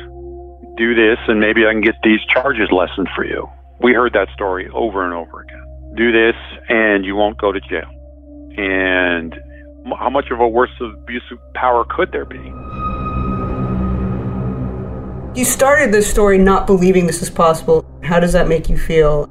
Do 0.77 0.95
this, 0.95 1.19
and 1.27 1.41
maybe 1.41 1.67
I 1.67 1.73
can 1.73 1.81
get 1.81 1.95
these 2.03 2.21
charges 2.29 2.69
lessened 2.71 3.09
for 3.17 3.25
you. 3.25 3.49
We 3.81 3.93
heard 3.95 4.13
that 4.13 4.29
story 4.35 4.69
over 4.73 5.05
and 5.05 5.13
over 5.13 5.41
again. 5.41 5.63
Do 5.97 6.13
this, 6.13 6.37
and 6.69 7.05
you 7.05 7.17
won't 7.17 7.39
go 7.39 7.53
to 7.53 7.61
jail. 7.61 7.91
And 8.59 9.35
how 9.99 10.11
much 10.11 10.31
of 10.31 10.41
a 10.41 10.49
worse 10.49 10.71
abuse 10.81 11.23
of 11.31 11.39
power 11.55 11.85
could 11.89 12.13
there 12.13 12.25
be? 12.25 12.39
You 15.39 15.45
started 15.45 15.93
this 15.93 16.11
story 16.11 16.39
not 16.39 16.67
believing 16.67 17.07
this 17.07 17.23
is 17.23 17.31
possible. 17.31 17.85
How 18.03 18.21
does 18.21 18.33
that 18.33 18.49
make 18.49 18.69
you 18.69 18.79
feel? 18.79 19.25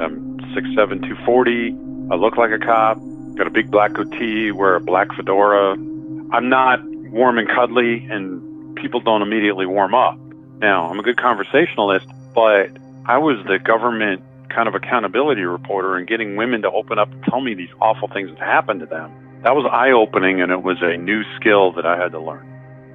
I'm 0.00 0.29
six 0.54 0.68
seven 0.74 1.00
two 1.02 1.16
forty. 1.24 1.76
I 2.10 2.16
look 2.16 2.36
like 2.36 2.50
a 2.50 2.58
cop. 2.58 2.98
Got 3.36 3.46
a 3.46 3.50
big 3.50 3.70
black 3.70 3.92
goatee. 3.92 4.50
Wear 4.50 4.76
a 4.76 4.80
black 4.80 5.12
fedora. 5.14 5.72
I'm 5.72 6.48
not 6.48 6.80
warm 6.84 7.38
and 7.38 7.48
cuddly, 7.48 8.06
and 8.10 8.76
people 8.76 9.00
don't 9.00 9.22
immediately 9.22 9.66
warm 9.66 9.94
up. 9.94 10.18
Now, 10.58 10.88
I'm 10.90 10.98
a 10.98 11.02
good 11.02 11.16
conversationalist, 11.16 12.06
but 12.34 12.70
I 13.06 13.18
was 13.18 13.38
the 13.46 13.58
government 13.58 14.22
kind 14.48 14.68
of 14.68 14.74
accountability 14.74 15.42
reporter 15.42 15.96
and 15.96 16.06
getting 16.06 16.36
women 16.36 16.62
to 16.62 16.70
open 16.70 16.98
up 16.98 17.10
and 17.10 17.22
tell 17.24 17.40
me 17.40 17.54
these 17.54 17.70
awful 17.80 18.08
things 18.08 18.30
that 18.30 18.38
happened 18.38 18.80
to 18.80 18.86
them. 18.86 19.10
That 19.42 19.54
was 19.56 19.68
eye 19.72 19.92
opening, 19.92 20.42
and 20.42 20.52
it 20.52 20.62
was 20.62 20.78
a 20.82 20.96
new 20.96 21.22
skill 21.36 21.72
that 21.72 21.86
I 21.86 21.96
had 21.96 22.12
to 22.12 22.20
learn. 22.20 22.46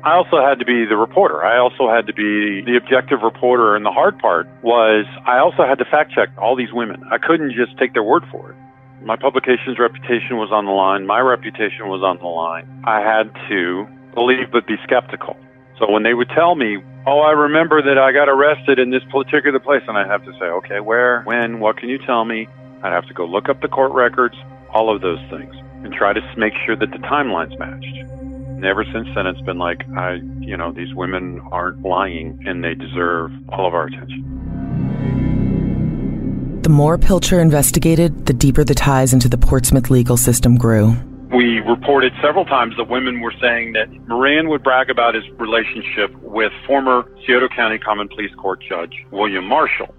I 0.06 0.14
also 0.14 0.38
had 0.38 0.60
to 0.60 0.66
be 0.66 0.86
the 0.86 0.96
reporter. 0.96 1.44
I 1.44 1.58
also 1.58 1.90
had 1.90 2.06
to 2.06 2.14
be 2.14 2.62
the 2.62 2.78
objective 2.78 3.22
reporter. 3.24 3.76
And 3.76 3.84
the 3.84 3.92
hard 3.92 4.20
part 4.20 4.46
was 4.62 5.06
I 5.26 5.40
also 5.40 5.66
had 5.66 5.80
to 5.80 5.86
fact 5.86 6.14
check 6.14 6.30
all 6.38 6.56
these 6.56 6.72
women. 6.72 7.02
I 7.12 7.18
couldn't 7.18 7.54
just 7.58 7.76
take 7.80 7.94
their 7.94 8.04
word 8.04 8.22
for 8.32 8.52
it. 8.52 8.58
My 9.02 9.16
publication's 9.16 9.80
reputation 9.80 10.38
was 10.38 10.52
on 10.54 10.66
the 10.66 10.72
line. 10.72 11.08
My 11.08 11.20
reputation 11.20 11.90
was 11.90 12.06
on 12.06 12.18
the 12.22 12.30
line. 12.30 12.70
I 12.86 13.02
had 13.02 13.34
to 13.50 13.88
believe 14.14 14.54
but 14.54 14.68
be 14.68 14.76
skeptical. 14.84 15.38
So 15.80 15.90
when 15.90 16.04
they 16.04 16.14
would 16.14 16.30
tell 16.30 16.54
me, 16.54 16.78
oh, 17.08 17.22
I 17.22 17.32
remember 17.32 17.82
that 17.82 17.98
I 17.98 18.14
got 18.14 18.30
arrested 18.30 18.78
in 18.78 18.92
this 18.92 19.04
particular 19.12 19.60
place, 19.60 19.82
and 19.88 19.98
I'd 19.98 20.08
have 20.08 20.24
to 20.26 20.32
say, 20.40 20.46
okay, 20.62 20.80
where, 20.80 21.24
when, 21.24 21.60
what 21.60 21.78
can 21.78 21.90
you 21.90 21.98
tell 22.06 22.26
me? 22.26 22.48
I'd 22.82 22.94
have 22.94 23.08
to 23.08 23.14
go 23.14 23.26
look 23.26 23.50
up 23.50 23.62
the 23.62 23.68
court 23.68 23.92
records, 23.92 24.36
all 24.70 24.94
of 24.94 25.02
those 25.02 25.20
things, 25.30 25.54
and 25.84 25.92
try 25.94 26.14
to 26.14 26.22
make 26.38 26.54
sure 26.66 26.76
that 26.76 26.92
the 26.92 26.98
timelines 27.00 27.58
matched. 27.60 28.25
Ever 28.64 28.86
since 28.94 29.08
then, 29.16 29.28
it's 29.28 29.42
been 29.42 29.58
like, 29.58 29.82
I, 29.98 30.20
you 30.40 30.56
know, 30.56 30.72
these 30.72 30.94
women 30.96 31.42
aren't 31.52 31.82
lying 31.84 32.40
and 32.48 32.64
they 32.64 32.74
deserve 32.74 33.32
all 33.50 33.68
of 33.68 33.74
our 33.74 33.88
attention. 33.88 34.24
The 36.62 36.70
more 36.70 36.98
Pilcher 36.98 37.40
investigated, 37.40 38.26
the 38.26 38.34
deeper 38.34 38.64
the 38.64 38.74
ties 38.74 39.14
into 39.14 39.30
the 39.30 39.38
Portsmouth 39.38 39.92
legal 39.92 40.18
system 40.18 40.56
grew. 40.58 40.96
We 41.32 41.60
reported 41.60 42.14
several 42.24 42.46
times 42.46 42.76
that 42.78 42.90
women 42.90 43.20
were 43.22 43.34
saying 43.42 43.74
that 43.74 43.92
Moran 44.08 44.50
would 44.50 44.64
brag 44.64 44.90
about 44.90 45.14
his 45.16 45.24
relationship 45.38 46.12
with 46.22 46.52
former 46.66 47.12
Scioto 47.26 47.50
County 47.50 47.78
Common 47.78 48.08
Pleas 48.08 48.32
Court 48.38 48.64
Judge 48.68 48.94
William 49.12 49.46
Marshall. 49.46 49.94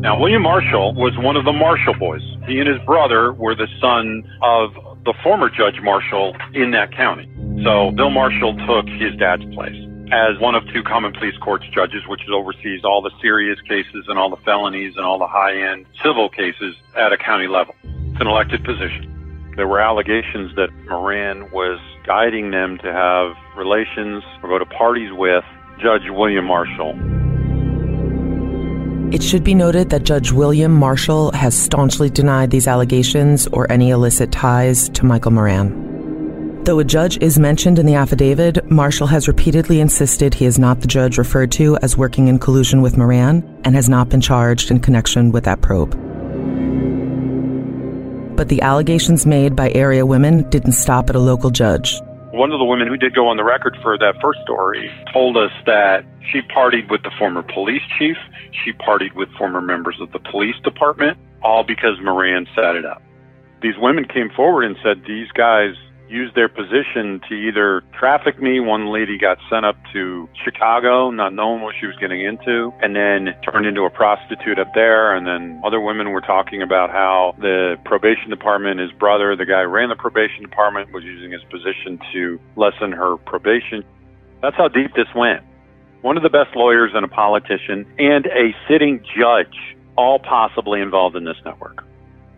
Now, 0.00 0.20
William 0.20 0.42
Marshall 0.42 0.94
was 0.94 1.16
one 1.18 1.36
of 1.36 1.44
the 1.44 1.52
Marshall 1.52 1.94
boys. 1.94 2.22
He 2.46 2.60
and 2.60 2.68
his 2.68 2.78
brother 2.86 3.32
were 3.32 3.56
the 3.56 3.66
son 3.80 4.22
of 4.42 4.74
the 5.04 5.14
former 5.24 5.48
Judge 5.48 5.80
Marshall 5.82 6.36
in 6.54 6.70
that 6.72 6.94
county. 6.94 7.28
So 7.64 7.90
Bill 7.92 8.10
Marshall 8.10 8.54
took 8.66 8.86
his 8.88 9.16
dad's 9.18 9.44
place. 9.54 9.76
as 10.12 10.38
one 10.38 10.54
of 10.54 10.62
two 10.72 10.82
common 10.84 11.12
pleas 11.12 11.34
courts 11.42 11.64
judges, 11.74 12.06
which 12.06 12.20
oversees 12.32 12.84
all 12.84 13.02
the 13.02 13.10
serious 13.20 13.60
cases 13.62 14.04
and 14.08 14.18
all 14.18 14.30
the 14.30 14.36
felonies 14.44 14.94
and 14.96 15.04
all 15.04 15.18
the 15.18 15.26
high-end 15.26 15.84
civil 16.02 16.28
cases 16.28 16.76
at 16.96 17.12
a 17.12 17.16
county 17.16 17.48
level. 17.48 17.74
It's 17.82 18.20
an 18.20 18.28
elected 18.28 18.64
position. 18.64 19.52
There 19.56 19.66
were 19.66 19.80
allegations 19.80 20.54
that 20.56 20.68
Moran 20.88 21.50
was 21.50 21.80
guiding 22.06 22.50
them 22.50 22.78
to 22.78 22.92
have 22.92 23.34
relations 23.56 24.22
or 24.42 24.50
go 24.50 24.58
to 24.58 24.66
parties 24.66 25.10
with 25.12 25.44
Judge 25.80 26.08
William 26.08 26.44
Marshall. 26.44 26.94
It 29.12 29.22
should 29.22 29.44
be 29.44 29.54
noted 29.54 29.90
that 29.90 30.02
Judge 30.04 30.30
William 30.30 30.72
Marshall 30.72 31.32
has 31.32 31.56
staunchly 31.56 32.10
denied 32.10 32.50
these 32.50 32.68
allegations 32.68 33.46
or 33.48 33.70
any 33.72 33.90
illicit 33.90 34.30
ties 34.30 34.88
to 34.90 35.04
Michael 35.04 35.30
Moran. 35.32 35.85
Though 36.66 36.80
a 36.80 36.84
judge 36.84 37.16
is 37.22 37.38
mentioned 37.38 37.78
in 37.78 37.86
the 37.86 37.94
affidavit, 37.94 38.68
Marshall 38.68 39.06
has 39.06 39.28
repeatedly 39.28 39.78
insisted 39.78 40.34
he 40.34 40.46
is 40.46 40.58
not 40.58 40.80
the 40.80 40.88
judge 40.88 41.16
referred 41.16 41.52
to 41.52 41.76
as 41.76 41.96
working 41.96 42.26
in 42.26 42.40
collusion 42.40 42.82
with 42.82 42.96
Moran 42.96 43.44
and 43.62 43.76
has 43.76 43.88
not 43.88 44.08
been 44.08 44.20
charged 44.20 44.72
in 44.72 44.80
connection 44.80 45.30
with 45.30 45.44
that 45.44 45.60
probe. 45.60 45.92
But 48.36 48.48
the 48.48 48.62
allegations 48.62 49.26
made 49.26 49.54
by 49.54 49.70
area 49.76 50.04
women 50.04 50.50
didn't 50.50 50.72
stop 50.72 51.08
at 51.08 51.14
a 51.14 51.20
local 51.20 51.50
judge. 51.50 52.00
One 52.32 52.50
of 52.50 52.58
the 52.58 52.64
women 52.64 52.88
who 52.88 52.96
did 52.96 53.14
go 53.14 53.28
on 53.28 53.36
the 53.36 53.44
record 53.44 53.76
for 53.80 53.96
that 53.96 54.14
first 54.20 54.40
story 54.42 54.90
told 55.12 55.36
us 55.36 55.52
that 55.66 56.04
she 56.32 56.40
partied 56.52 56.90
with 56.90 57.04
the 57.04 57.12
former 57.16 57.44
police 57.44 57.82
chief, 57.96 58.16
she 58.64 58.72
partied 58.72 59.14
with 59.14 59.28
former 59.38 59.60
members 59.60 60.00
of 60.00 60.10
the 60.10 60.18
police 60.18 60.56
department, 60.64 61.16
all 61.44 61.62
because 61.62 61.96
Moran 62.02 62.44
set 62.56 62.74
it 62.74 62.84
up. 62.84 63.04
These 63.62 63.78
women 63.78 64.04
came 64.04 64.30
forward 64.34 64.64
and 64.64 64.76
said 64.82 65.04
these 65.06 65.28
guys 65.30 65.76
used 66.08 66.34
their 66.34 66.48
position 66.48 67.20
to 67.28 67.34
either 67.34 67.82
traffic 67.98 68.40
me. 68.40 68.60
One 68.60 68.92
lady 68.92 69.18
got 69.18 69.38
sent 69.50 69.64
up 69.64 69.76
to 69.92 70.28
Chicago, 70.44 71.10
not 71.10 71.32
knowing 71.32 71.62
what 71.62 71.74
she 71.80 71.86
was 71.86 71.96
getting 71.96 72.20
into, 72.24 72.72
and 72.80 72.94
then 72.94 73.34
turned 73.42 73.66
into 73.66 73.82
a 73.82 73.90
prostitute 73.90 74.58
up 74.58 74.72
there. 74.74 75.14
And 75.14 75.26
then 75.26 75.60
other 75.64 75.80
women 75.80 76.10
were 76.10 76.20
talking 76.20 76.62
about 76.62 76.90
how 76.90 77.34
the 77.38 77.76
probation 77.84 78.30
department, 78.30 78.80
his 78.80 78.92
brother, 78.92 79.36
the 79.36 79.46
guy 79.46 79.62
who 79.62 79.68
ran 79.68 79.88
the 79.88 79.96
probation 79.96 80.42
department, 80.42 80.92
was 80.92 81.04
using 81.04 81.32
his 81.32 81.42
position 81.50 81.98
to 82.12 82.40
lessen 82.56 82.92
her 82.92 83.16
probation. 83.16 83.84
That's 84.42 84.56
how 84.56 84.68
deep 84.68 84.94
this 84.94 85.08
went. 85.14 85.42
One 86.02 86.16
of 86.16 86.22
the 86.22 86.30
best 86.30 86.54
lawyers 86.54 86.92
and 86.94 87.04
a 87.04 87.08
politician 87.08 87.86
and 87.98 88.26
a 88.26 88.54
sitting 88.68 89.02
judge, 89.18 89.56
all 89.96 90.18
possibly 90.18 90.80
involved 90.80 91.16
in 91.16 91.24
this 91.24 91.38
network. 91.44 91.82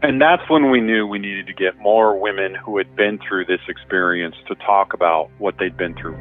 And 0.01 0.21
that's 0.21 0.49
when 0.49 0.71
we 0.71 0.81
knew 0.81 1.09
we 1.09 1.19
needed 1.19 1.49
to 1.49 1.53
get 1.53 1.77
more 1.81 2.17
women 2.17 2.55
who 2.55 2.79
had 2.79 2.95
been 2.95 3.19
through 3.19 3.47
this 3.47 3.61
experience 3.69 4.37
to 4.47 4.55
talk 4.55 4.95
about 4.95 5.29
what 5.39 5.59
they'd 5.59 5.77
been 5.77 5.95
through. 5.95 6.17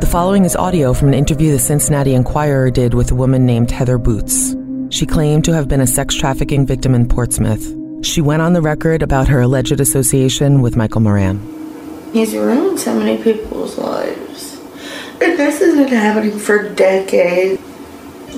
The 0.00 0.06
following 0.06 0.44
is 0.44 0.54
audio 0.54 0.92
from 0.92 1.08
an 1.08 1.14
interview 1.14 1.52
the 1.52 1.58
Cincinnati 1.58 2.14
Enquirer 2.14 2.70
did 2.70 2.92
with 2.92 3.10
a 3.10 3.14
woman 3.14 3.46
named 3.46 3.70
Heather 3.70 3.96
Boots. 3.96 4.54
She 4.90 5.06
claimed 5.06 5.46
to 5.46 5.54
have 5.54 5.68
been 5.68 5.80
a 5.80 5.86
sex 5.86 6.14
trafficking 6.14 6.66
victim 6.66 6.94
in 6.94 7.08
Portsmouth. 7.08 7.74
She 8.04 8.20
went 8.20 8.42
on 8.42 8.52
the 8.52 8.60
record 8.60 9.02
about 9.02 9.28
her 9.28 9.40
alleged 9.40 9.80
association 9.80 10.60
with 10.60 10.76
Michael 10.76 11.00
Moran. 11.00 11.38
He's 12.12 12.34
ruined 12.34 12.78
so 12.78 12.94
many 12.98 13.22
people's 13.22 13.78
lives. 13.78 14.58
And 15.22 15.38
this 15.38 15.60
has 15.60 15.76
been 15.76 15.88
happening 15.88 16.38
for 16.38 16.74
decades 16.74 17.69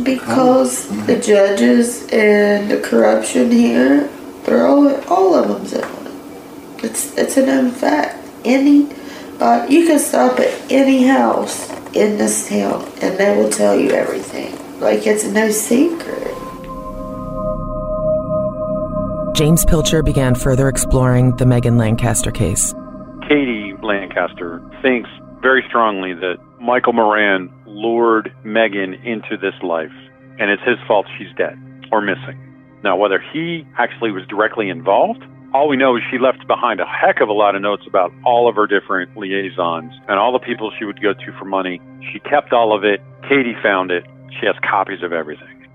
because 0.02 0.88
the 1.06 1.18
judges 1.18 2.08
and 2.12 2.70
the 2.70 2.80
corruption 2.80 3.50
here, 3.50 4.08
they're 4.44 4.66
all 4.66 4.88
all 5.06 5.34
of 5.34 5.48
them's 5.48 5.72
in 5.72 5.84
on 5.84 6.06
it. 6.06 6.84
It's 6.84 7.16
it's 7.16 7.36
a 7.36 7.46
known 7.46 7.70
fact. 7.70 8.18
Any, 8.44 8.92
uh, 9.40 9.66
you 9.68 9.86
can 9.86 9.98
stop 9.98 10.40
at 10.40 10.52
any 10.70 11.06
house 11.06 11.70
in 11.94 12.18
this 12.18 12.48
town 12.48 12.90
and 13.00 13.16
they 13.18 13.36
will 13.36 13.50
tell 13.50 13.78
you 13.78 13.90
everything. 13.90 14.58
Like 14.80 15.06
it's 15.06 15.24
no 15.24 15.50
secret. 15.50 16.22
James 19.34 19.64
Pilcher 19.64 20.02
began 20.02 20.34
further 20.34 20.68
exploring 20.68 21.36
the 21.36 21.46
Megan 21.46 21.78
Lancaster 21.78 22.30
case. 22.30 22.74
Katie 23.28 23.74
Lancaster 23.82 24.60
thinks 24.82 25.08
very 25.40 25.64
strongly 25.68 26.12
that 26.14 26.36
Michael 26.62 26.92
Moran 26.92 27.52
lured 27.66 28.32
Megan 28.44 28.94
into 28.94 29.36
this 29.36 29.54
life, 29.64 29.90
and 30.38 30.48
it's 30.48 30.62
his 30.62 30.78
fault 30.86 31.06
she's 31.18 31.34
dead 31.36 31.58
or 31.90 32.00
missing. 32.00 32.38
Now, 32.84 32.96
whether 32.96 33.18
he 33.32 33.66
actually 33.78 34.12
was 34.12 34.22
directly 34.28 34.68
involved, 34.68 35.24
all 35.52 35.68
we 35.68 35.76
know 35.76 35.96
is 35.96 36.02
she 36.08 36.18
left 36.18 36.46
behind 36.46 36.78
a 36.78 36.86
heck 36.86 37.20
of 37.20 37.28
a 37.28 37.32
lot 37.32 37.56
of 37.56 37.62
notes 37.62 37.82
about 37.86 38.12
all 38.24 38.48
of 38.48 38.54
her 38.54 38.68
different 38.68 39.16
liaisons 39.16 39.92
and 40.08 40.18
all 40.18 40.32
the 40.32 40.38
people 40.38 40.70
she 40.78 40.84
would 40.84 41.02
go 41.02 41.12
to 41.12 41.32
for 41.36 41.44
money. 41.44 41.80
She 42.12 42.20
kept 42.20 42.52
all 42.52 42.74
of 42.74 42.84
it. 42.84 43.02
Katie 43.28 43.56
found 43.60 43.90
it. 43.90 44.04
She 44.38 44.46
has 44.46 44.54
copies 44.62 45.02
of 45.02 45.12
everything. 45.12 45.66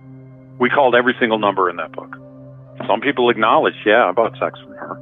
We 0.58 0.70
called 0.70 0.96
every 0.96 1.16
single 1.20 1.38
number 1.38 1.70
in 1.70 1.76
that 1.76 1.92
book. 1.92 2.16
Some 2.88 3.02
people 3.02 3.30
acknowledged, 3.30 3.78
yeah, 3.86 4.06
I 4.06 4.12
bought 4.14 4.38
sex 4.40 4.58
from 4.64 4.72
her. 4.72 4.96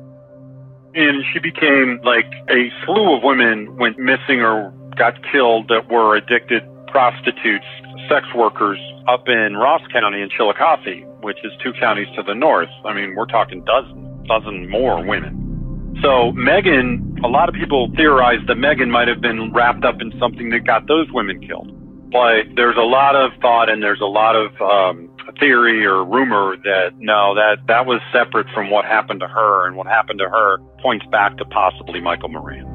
And 0.95 1.23
she 1.31 1.39
became 1.39 2.01
like 2.03 2.31
a 2.49 2.71
slew 2.85 3.15
of 3.15 3.23
women 3.23 3.77
went 3.77 3.99
missing 3.99 4.41
or 4.41 4.73
got 4.97 5.15
killed 5.31 5.67
that 5.69 5.89
were 5.89 6.15
addicted 6.15 6.63
prostitutes, 6.87 7.65
sex 8.09 8.25
workers 8.35 8.79
up 9.07 9.27
in 9.27 9.57
Ross 9.57 9.81
County 9.91 10.21
in 10.21 10.29
Chillicothe, 10.29 11.05
which 11.21 11.37
is 11.43 11.51
two 11.63 11.73
counties 11.73 12.07
to 12.15 12.23
the 12.23 12.33
north. 12.33 12.69
I 12.85 12.93
mean, 12.93 13.15
we're 13.15 13.25
talking 13.25 13.63
dozens, 13.65 14.27
dozen 14.27 14.69
more 14.69 15.05
women. 15.05 15.99
So 16.01 16.31
Megan, 16.33 17.19
a 17.23 17.27
lot 17.27 17.49
of 17.49 17.55
people 17.55 17.91
theorize 17.95 18.39
that 18.47 18.55
Megan 18.55 18.91
might 18.91 19.07
have 19.07 19.21
been 19.21 19.53
wrapped 19.53 19.85
up 19.85 20.01
in 20.01 20.11
something 20.19 20.49
that 20.49 20.65
got 20.65 20.87
those 20.87 21.07
women 21.11 21.45
killed. 21.45 21.71
But 22.11 22.55
there's 22.55 22.77
a 22.77 22.87
lot 22.87 23.15
of 23.15 23.31
thought 23.41 23.69
and 23.69 23.81
there's 23.81 24.01
a 24.01 24.05
lot 24.05 24.35
of 24.35 24.51
um, 24.61 25.09
theory 25.39 25.85
or 25.85 26.03
rumor 26.03 26.55
that 26.63 26.91
no, 26.97 27.35
that 27.35 27.57
that 27.67 27.85
was 27.85 28.01
separate 28.11 28.47
from 28.53 28.69
what 28.69 28.85
happened 28.85 29.19
to 29.21 29.27
her, 29.27 29.67
and 29.67 29.75
what 29.75 29.87
happened 29.87 30.19
to 30.19 30.29
her 30.29 30.59
points 30.81 31.05
back 31.11 31.37
to 31.37 31.45
possibly 31.45 31.99
Michael 31.99 32.29
Moran. 32.29 32.74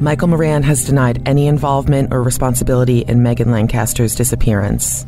Michael 0.00 0.28
Moran 0.28 0.62
has 0.62 0.84
denied 0.84 1.26
any 1.26 1.46
involvement 1.46 2.12
or 2.12 2.22
responsibility 2.22 2.98
in 2.98 3.22
Megan 3.22 3.50
Lancaster's 3.50 4.14
disappearance. 4.14 5.06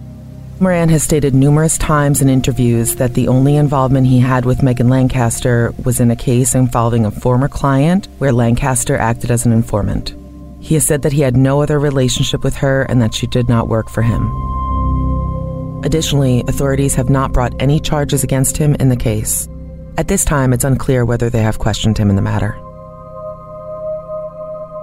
Moran 0.61 0.89
has 0.89 1.03
stated 1.03 1.35
numerous 1.35 1.77
times 1.77 2.23
in 2.23 2.31
interviews 2.31 2.97
that 2.97 3.13
the 3.13 3.29
only 3.29 3.57
involvement 3.57 4.07
he 4.07 4.19
had 4.19 4.47
with 4.47 4.63
Megan 4.63 4.89
Lancaster 4.89 5.75
was 5.85 6.01
in 6.01 6.11
a 6.11 6.17
case 6.17 6.55
involving 6.55 7.05
a 7.05 7.11
former 7.11 7.49
client 7.49 8.09
where 8.17 8.33
Lancaster 8.33 8.97
acted 8.97 9.31
as 9.31 9.45
an 9.45 9.53
informant. 9.53 10.15
He 10.61 10.73
has 10.75 10.87
said 10.87 11.03
that 11.03 11.13
he 11.13 11.21
had 11.21 11.37
no 11.37 11.61
other 11.61 11.79
relationship 11.79 12.43
with 12.43 12.57
her 12.57 12.83
and 12.85 13.03
that 13.03 13.15
she 13.15 13.27
did 13.27 13.47
not 13.47 13.69
work 13.69 13.91
for 13.91 14.01
him. 14.01 14.25
Additionally, 15.85 16.43
authorities 16.49 16.95
have 16.95 17.11
not 17.11 17.33
brought 17.33 17.53
any 17.61 17.79
charges 17.79 18.25
against 18.25 18.57
him 18.57 18.75
in 18.77 18.89
the 18.89 18.97
case. 18.97 19.49
At 19.99 20.09
this 20.09 20.25
time, 20.25 20.55
it's 20.55 20.65
unclear 20.65 21.05
whether 21.05 21.29
they 21.29 21.43
have 21.43 21.59
questioned 21.59 21.99
him 21.99 22.09
in 22.09 22.17
the 22.17 22.23
matter. 22.23 22.59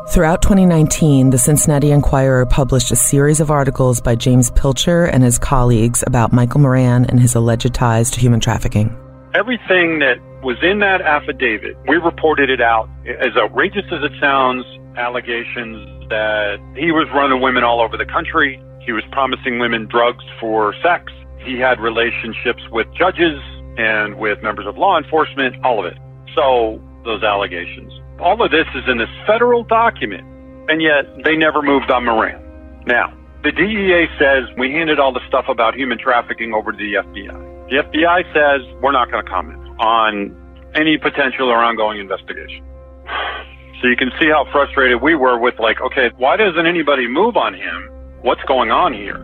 Throughout 0.07 0.43
2019, 0.43 1.31
the 1.31 1.37
Cincinnati 1.37 1.91
Enquirer 1.91 2.45
published 2.45 2.91
a 2.91 2.95
series 2.95 3.39
of 3.39 3.49
articles 3.49 3.99
by 3.99 4.13
James 4.13 4.51
Pilcher 4.51 5.05
and 5.05 5.23
his 5.23 5.39
colleagues 5.39 6.03
about 6.05 6.31
Michael 6.31 6.61
Moran 6.61 7.05
and 7.05 7.19
his 7.19 7.33
alleged 7.33 7.73
ties 7.73 8.11
to 8.11 8.19
human 8.19 8.39
trafficking. 8.39 8.95
Everything 9.33 9.99
that 9.99 10.17
was 10.43 10.57
in 10.61 10.79
that 10.79 11.01
affidavit, 11.01 11.75
we 11.87 11.97
reported 11.97 12.51
it 12.51 12.61
out. 12.61 12.87
As 13.07 13.35
outrageous 13.35 13.85
as 13.91 14.03
it 14.03 14.11
sounds, 14.21 14.63
allegations 14.95 16.07
that 16.09 16.59
he 16.77 16.91
was 16.91 17.09
running 17.13 17.41
women 17.41 17.63
all 17.63 17.81
over 17.81 17.97
the 17.97 18.05
country, 18.05 18.61
he 18.81 18.91
was 18.91 19.03
promising 19.11 19.57
women 19.57 19.87
drugs 19.87 20.23
for 20.39 20.75
sex, 20.83 21.11
he 21.39 21.57
had 21.57 21.79
relationships 21.79 22.61
with 22.71 22.87
judges 22.93 23.41
and 23.77 24.17
with 24.19 24.41
members 24.43 24.67
of 24.67 24.77
law 24.77 24.97
enforcement, 24.97 25.55
all 25.65 25.79
of 25.79 25.91
it. 25.91 25.97
So, 26.35 26.79
those 27.03 27.23
allegations. 27.23 27.91
All 28.19 28.41
of 28.41 28.51
this 28.51 28.67
is 28.75 28.83
in 28.87 28.97
this 28.97 29.09
federal 29.27 29.63
document, 29.63 30.23
and 30.69 30.81
yet 30.81 31.03
they 31.23 31.35
never 31.35 31.61
moved 31.61 31.91
on 31.91 32.05
Moran. 32.05 32.41
Now, 32.87 33.13
the 33.43 33.51
DEA 33.51 34.07
says 34.17 34.43
we 34.57 34.71
handed 34.71 34.99
all 34.99 35.11
the 35.11 35.25
stuff 35.27 35.45
about 35.49 35.75
human 35.75 35.97
trafficking 35.97 36.53
over 36.53 36.71
to 36.71 36.77
the 36.77 36.95
FBI. 36.95 37.69
The 37.69 37.83
FBI 37.83 38.23
says 38.33 38.81
we're 38.81 38.93
not 38.93 39.11
going 39.11 39.23
to 39.23 39.29
comment 39.29 39.59
on 39.79 40.35
any 40.75 40.97
potential 40.97 41.49
or 41.49 41.63
ongoing 41.63 41.99
investigation. 41.99 42.63
So 43.81 43.89
you 43.89 43.97
can 43.97 44.09
see 44.17 44.27
how 44.29 44.49
frustrated 44.53 45.01
we 45.01 45.15
were 45.15 45.37
with 45.37 45.59
like, 45.59 45.81
okay, 45.81 46.09
why 46.15 46.37
doesn't 46.37 46.65
anybody 46.65 47.09
move 47.09 47.35
on 47.35 47.53
him? 47.53 47.89
What's 48.21 48.41
going 48.43 48.71
on 48.71 48.93
here? 48.93 49.17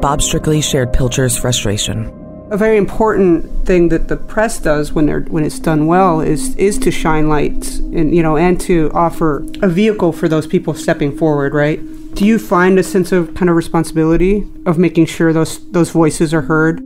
Bob 0.00 0.20
Strickley 0.20 0.62
shared 0.62 0.92
Pilcher's 0.92 1.36
frustration. 1.36 2.12
A 2.50 2.56
very 2.56 2.78
important 2.78 3.66
thing 3.66 3.90
that 3.90 4.08
the 4.08 4.16
press 4.16 4.58
does 4.58 4.94
when 4.94 5.04
they're 5.04 5.20
when 5.20 5.44
it's 5.44 5.58
done 5.58 5.86
well 5.86 6.22
is 6.22 6.56
is 6.56 6.78
to 6.78 6.90
shine 6.90 7.28
lights 7.28 7.78
and 7.78 8.14
you 8.16 8.22
know 8.22 8.38
and 8.38 8.58
to 8.62 8.90
offer 8.94 9.44
a 9.60 9.68
vehicle 9.68 10.12
for 10.12 10.28
those 10.28 10.46
people 10.46 10.72
stepping 10.72 11.14
forward, 11.14 11.52
right? 11.52 11.78
Do 12.14 12.24
you 12.24 12.38
find 12.38 12.78
a 12.78 12.82
sense 12.82 13.12
of 13.12 13.34
kind 13.34 13.50
of 13.50 13.56
responsibility 13.56 14.46
of 14.64 14.78
making 14.78 15.06
sure 15.06 15.30
those 15.34 15.58
those 15.72 15.90
voices 15.90 16.32
are 16.32 16.40
heard? 16.40 16.80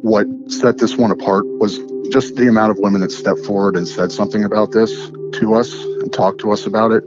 What 0.00 0.26
set 0.48 0.78
this 0.78 0.96
one 0.96 1.10
apart 1.10 1.44
was 1.46 1.78
just 2.10 2.36
the 2.36 2.48
amount 2.48 2.70
of 2.70 2.78
women 2.78 3.02
that 3.02 3.12
stepped 3.12 3.44
forward 3.44 3.76
and 3.76 3.86
said 3.86 4.10
something 4.10 4.42
about 4.42 4.72
this 4.72 5.10
to 5.34 5.54
us 5.54 5.70
and 6.00 6.10
talked 6.14 6.40
to 6.40 6.50
us 6.50 6.64
about 6.64 6.92
it. 6.92 7.04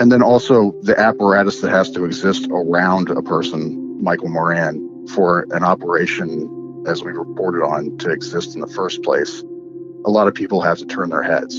And 0.00 0.10
then 0.10 0.22
also 0.22 0.72
the 0.80 0.98
apparatus 0.98 1.60
that 1.60 1.70
has 1.70 1.90
to 1.90 2.06
exist 2.06 2.48
around 2.50 3.10
a 3.10 3.20
person, 3.20 4.02
Michael 4.02 4.28
Moran, 4.28 5.06
for 5.08 5.46
an 5.50 5.62
operation, 5.62 6.48
as 6.88 7.02
we 7.02 7.12
reported 7.12 7.62
on, 7.62 7.96
to 7.98 8.10
exist 8.10 8.54
in 8.54 8.60
the 8.60 8.66
first 8.66 9.02
place. 9.02 9.42
A 10.06 10.10
lot 10.10 10.26
of 10.26 10.34
people 10.34 10.60
have 10.62 10.78
to 10.78 10.86
turn 10.86 11.10
their 11.10 11.22
heads. 11.22 11.56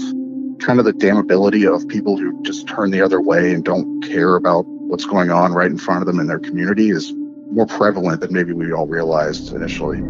Kind 0.60 0.80
of 0.80 0.86
the 0.86 0.94
damnability 0.94 1.74
of 1.74 1.88
people 1.88 2.18
who 2.18 2.42
just 2.44 2.68
turn 2.68 2.92
the 2.92 3.02
other 3.02 3.22
way 3.22 3.54
and 3.54 3.64
don't 3.64 4.02
care 4.02 4.36
about 4.36 4.66
what's 4.66 5.06
going 5.06 5.30
on 5.30 5.54
right 5.54 5.70
in 5.70 5.78
front 5.78 6.02
of 6.02 6.08
them 6.08 6.20
in 6.20 6.28
their 6.28 6.40
community 6.40 6.90
is 6.90 7.14
more 7.52 7.66
prevalent 7.66 8.22
than 8.22 8.34
maybe 8.34 8.54
we 8.54 8.74
all 8.74 8.88
realized 8.88 9.54
initially. 9.54 10.02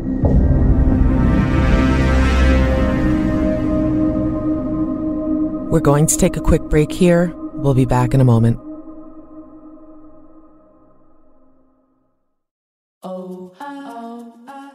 We're 5.69 5.81
going 5.81 6.07
to 6.07 6.17
take 6.17 6.35
a 6.35 6.41
quick 6.41 6.63
break 6.63 6.91
here. 6.91 7.31
We'll 7.53 7.75
be 7.75 7.85
back 7.85 8.13
in 8.13 8.21
a 8.21 8.25
moment. 8.25 8.68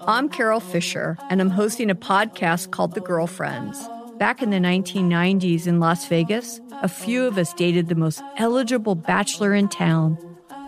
I'm 0.06 0.28
Carol 0.28 0.60
Fisher, 0.60 1.16
and 1.30 1.40
I'm 1.40 1.48
hosting 1.48 1.88
a 1.88 1.94
podcast 1.94 2.72
called 2.72 2.92
The 2.92 3.00
Girlfriends. 3.00 3.88
Back 4.18 4.42
in 4.42 4.50
the 4.50 4.58
1990s 4.58 5.66
in 5.66 5.80
Las 5.80 6.06
Vegas, 6.08 6.60
a 6.82 6.88
few 6.88 7.24
of 7.24 7.38
us 7.38 7.54
dated 7.54 7.88
the 7.88 7.94
most 7.94 8.22
eligible 8.36 8.96
bachelor 8.96 9.54
in 9.54 9.66
town, 9.68 10.18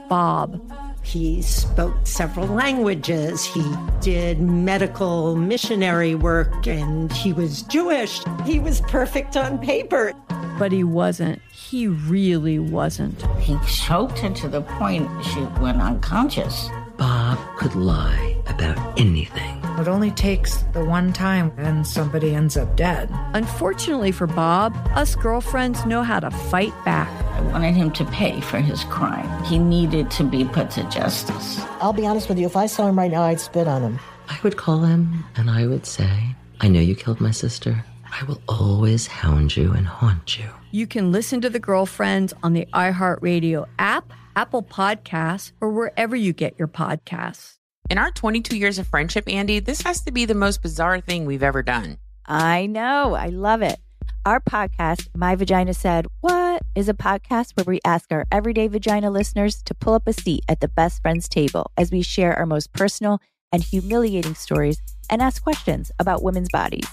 Bob. 0.08 0.58
He 1.02 1.42
spoke 1.42 1.94
several 2.06 2.46
languages. 2.46 3.44
He 3.44 3.62
did 4.00 4.40
medical 4.40 5.36
missionary 5.36 6.14
work 6.14 6.66
and 6.66 7.12
he 7.12 7.34
was 7.34 7.60
Jewish. 7.62 8.22
He 8.46 8.58
was 8.58 8.80
perfect 8.82 9.36
on 9.36 9.58
paper. 9.58 10.14
But 10.58 10.72
he 10.72 10.82
wasn't. 10.82 11.42
He 11.52 11.88
really 11.88 12.58
wasn't. 12.58 13.20
He 13.38 13.58
choked 13.68 14.20
her 14.20 14.30
to 14.30 14.48
the 14.48 14.62
point 14.62 15.10
she 15.26 15.40
went 15.60 15.82
unconscious. 15.82 16.70
Bob 16.96 17.38
could 17.58 17.74
lie 17.74 18.35
about 18.56 18.98
anything. 18.98 19.60
It 19.78 19.88
only 19.88 20.10
takes 20.10 20.56
the 20.72 20.84
one 20.84 21.12
time 21.12 21.52
and 21.58 21.86
somebody 21.86 22.34
ends 22.34 22.56
up 22.56 22.76
dead. 22.76 23.10
Unfortunately 23.34 24.10
for 24.10 24.26
Bob, 24.26 24.74
us 24.94 25.14
girlfriends 25.14 25.84
know 25.84 26.02
how 26.02 26.18
to 26.20 26.30
fight 26.30 26.72
back. 26.84 27.10
I 27.34 27.42
wanted 27.42 27.74
him 27.74 27.90
to 27.92 28.04
pay 28.06 28.40
for 28.40 28.58
his 28.58 28.84
crime. 28.84 29.44
He 29.44 29.58
needed 29.58 30.10
to 30.12 30.24
be 30.24 30.46
put 30.46 30.70
to 30.72 30.82
justice. 30.88 31.60
I'll 31.80 31.92
be 31.92 32.06
honest 32.06 32.28
with 32.28 32.38
you, 32.38 32.46
if 32.46 32.56
I 32.56 32.66
saw 32.66 32.88
him 32.88 32.98
right 32.98 33.10
now, 33.10 33.22
I'd 33.22 33.40
spit 33.40 33.68
on 33.68 33.82
him. 33.82 33.98
I 34.28 34.38
would 34.42 34.56
call 34.56 34.80
him 34.80 35.24
and 35.36 35.50
I 35.50 35.66
would 35.66 35.84
say, 35.84 36.34
I 36.60 36.68
know 36.68 36.80
you 36.80 36.94
killed 36.96 37.20
my 37.20 37.30
sister. 37.30 37.84
I 38.18 38.24
will 38.24 38.40
always 38.48 39.06
hound 39.06 39.56
you 39.56 39.72
and 39.72 39.86
haunt 39.86 40.38
you. 40.38 40.48
You 40.70 40.86
can 40.86 41.12
listen 41.12 41.42
to 41.42 41.50
The 41.50 41.60
Girlfriends 41.60 42.32
on 42.42 42.54
the 42.54 42.66
iHeartRadio 42.72 43.66
app, 43.78 44.10
Apple 44.34 44.62
Podcasts, 44.62 45.52
or 45.60 45.70
wherever 45.70 46.16
you 46.16 46.32
get 46.32 46.58
your 46.58 46.68
podcasts. 46.68 47.56
In 47.88 47.98
our 47.98 48.10
22 48.10 48.56
years 48.56 48.80
of 48.80 48.88
friendship, 48.88 49.28
Andy, 49.28 49.60
this 49.60 49.82
has 49.82 50.00
to 50.02 50.10
be 50.10 50.24
the 50.24 50.34
most 50.34 50.60
bizarre 50.60 51.00
thing 51.00 51.24
we've 51.24 51.42
ever 51.42 51.62
done. 51.62 51.98
I 52.26 52.66
know. 52.66 53.14
I 53.14 53.28
love 53.28 53.62
it. 53.62 53.78
Our 54.24 54.40
podcast, 54.40 55.06
My 55.16 55.36
Vagina 55.36 55.72
Said 55.72 56.08
What, 56.20 56.62
is 56.74 56.88
a 56.88 56.94
podcast 56.94 57.52
where 57.54 57.64
we 57.64 57.78
ask 57.84 58.10
our 58.10 58.24
everyday 58.32 58.66
vagina 58.66 59.08
listeners 59.08 59.62
to 59.62 59.72
pull 59.72 59.94
up 59.94 60.08
a 60.08 60.12
seat 60.12 60.42
at 60.48 60.58
the 60.60 60.66
best 60.66 61.00
friends 61.00 61.28
table 61.28 61.70
as 61.76 61.92
we 61.92 62.02
share 62.02 62.36
our 62.36 62.44
most 62.46 62.72
personal 62.72 63.20
and 63.52 63.62
humiliating 63.62 64.34
stories 64.34 64.82
and 65.08 65.22
ask 65.22 65.40
questions 65.40 65.92
about 66.00 66.24
women's 66.24 66.48
bodies. 66.48 66.88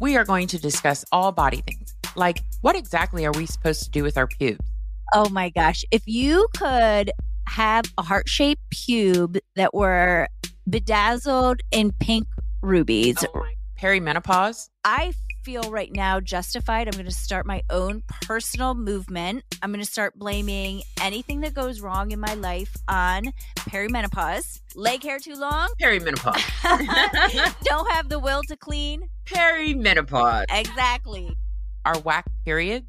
We 0.00 0.16
are 0.16 0.24
going 0.24 0.46
to 0.48 0.58
discuss 0.58 1.04
all 1.12 1.30
body 1.30 1.60
things, 1.60 1.94
like 2.16 2.42
what 2.62 2.74
exactly 2.74 3.26
are 3.26 3.32
we 3.32 3.44
supposed 3.44 3.82
to 3.84 3.90
do 3.90 4.02
with 4.02 4.16
our 4.16 4.26
pubes? 4.26 4.64
Oh 5.12 5.28
my 5.28 5.50
gosh. 5.50 5.84
If 5.90 6.04
you 6.06 6.48
could 6.56 7.12
have 7.48 7.84
a 7.96 8.02
heart 8.02 8.28
shaped 8.28 8.62
pube 8.70 9.38
that 9.56 9.74
were 9.74 10.28
bedazzled 10.68 11.60
in 11.70 11.92
pink 11.92 12.26
rubies, 12.62 13.24
Oh 13.34 13.44
Perimenopause? 13.80 14.70
I 14.84 15.12
feel 15.44 15.70
right 15.70 15.92
now 15.92 16.20
justified. 16.20 16.88
I'm 16.88 16.92
going 16.92 17.04
to 17.04 17.10
start 17.10 17.46
my 17.46 17.62
own 17.70 18.02
personal 18.22 18.74
movement. 18.74 19.44
I'm 19.62 19.70
going 19.70 19.84
to 19.84 19.90
start 19.90 20.18
blaming 20.18 20.82
anything 21.00 21.40
that 21.40 21.54
goes 21.54 21.80
wrong 21.80 22.10
in 22.10 22.18
my 22.18 22.34
life 22.34 22.76
on 22.88 23.32
perimenopause. 23.60 24.60
Leg 24.74 25.02
hair 25.02 25.18
too 25.20 25.34
long? 25.34 25.68
Perimenopause. 25.82 27.54
Don't 27.64 27.90
have 27.92 28.08
the 28.08 28.18
will 28.18 28.42
to 28.48 28.56
clean? 28.56 29.08
Perimenopause. 29.26 30.46
Exactly. 30.50 31.36
Our 31.84 31.98
whack 32.00 32.26
periods, 32.44 32.86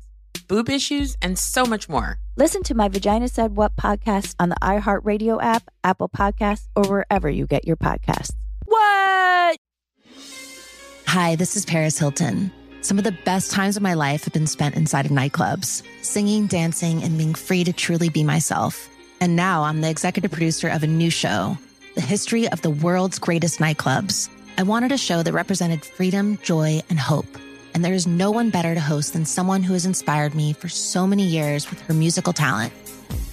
boob 0.47 0.69
issues, 0.69 1.17
and 1.21 1.37
so 1.37 1.65
much 1.65 1.87
more. 1.87 2.19
Listen 2.39 2.63
to 2.63 2.73
my 2.73 2.87
Vagina 2.87 3.27
Said 3.27 3.57
What 3.57 3.75
podcast 3.75 4.33
on 4.39 4.47
the 4.47 4.55
iHeartRadio 4.61 5.43
app, 5.43 5.69
Apple 5.83 6.07
Podcasts, 6.07 6.69
or 6.73 6.85
wherever 6.85 7.29
you 7.29 7.45
get 7.45 7.67
your 7.67 7.75
podcasts. 7.75 8.31
What? 8.63 9.57
Hi, 11.07 11.35
this 11.35 11.57
is 11.57 11.65
Paris 11.65 11.99
Hilton. 11.99 12.49
Some 12.79 12.97
of 12.97 13.03
the 13.03 13.11
best 13.25 13.51
times 13.51 13.75
of 13.75 13.83
my 13.83 13.93
life 13.93 14.23
have 14.23 14.31
been 14.31 14.47
spent 14.47 14.75
inside 14.75 15.05
of 15.05 15.11
nightclubs, 15.11 15.83
singing, 16.01 16.47
dancing, 16.47 17.03
and 17.03 17.17
being 17.17 17.33
free 17.33 17.65
to 17.65 17.73
truly 17.73 18.07
be 18.07 18.23
myself. 18.23 18.87
And 19.19 19.35
now 19.35 19.63
I'm 19.63 19.81
the 19.81 19.89
executive 19.89 20.31
producer 20.31 20.69
of 20.69 20.81
a 20.81 20.87
new 20.87 21.09
show, 21.09 21.57
The 21.95 22.01
History 22.01 22.47
of 22.47 22.61
the 22.61 22.69
World's 22.69 23.19
Greatest 23.19 23.59
Nightclubs. 23.59 24.29
I 24.57 24.63
wanted 24.63 24.93
a 24.93 24.97
show 24.97 25.23
that 25.23 25.33
represented 25.33 25.83
freedom, 25.83 26.39
joy, 26.41 26.83
and 26.89 27.01
hope. 27.01 27.37
And 27.73 27.83
there 27.83 27.93
is 27.93 28.07
no 28.07 28.31
one 28.31 28.49
better 28.49 28.73
to 28.73 28.79
host 28.79 29.13
than 29.13 29.25
someone 29.25 29.63
who 29.63 29.73
has 29.73 29.85
inspired 29.85 30.35
me 30.35 30.53
for 30.53 30.69
so 30.69 31.05
many 31.07 31.23
years 31.23 31.69
with 31.69 31.79
her 31.81 31.93
musical 31.93 32.33
talent. 32.33 32.73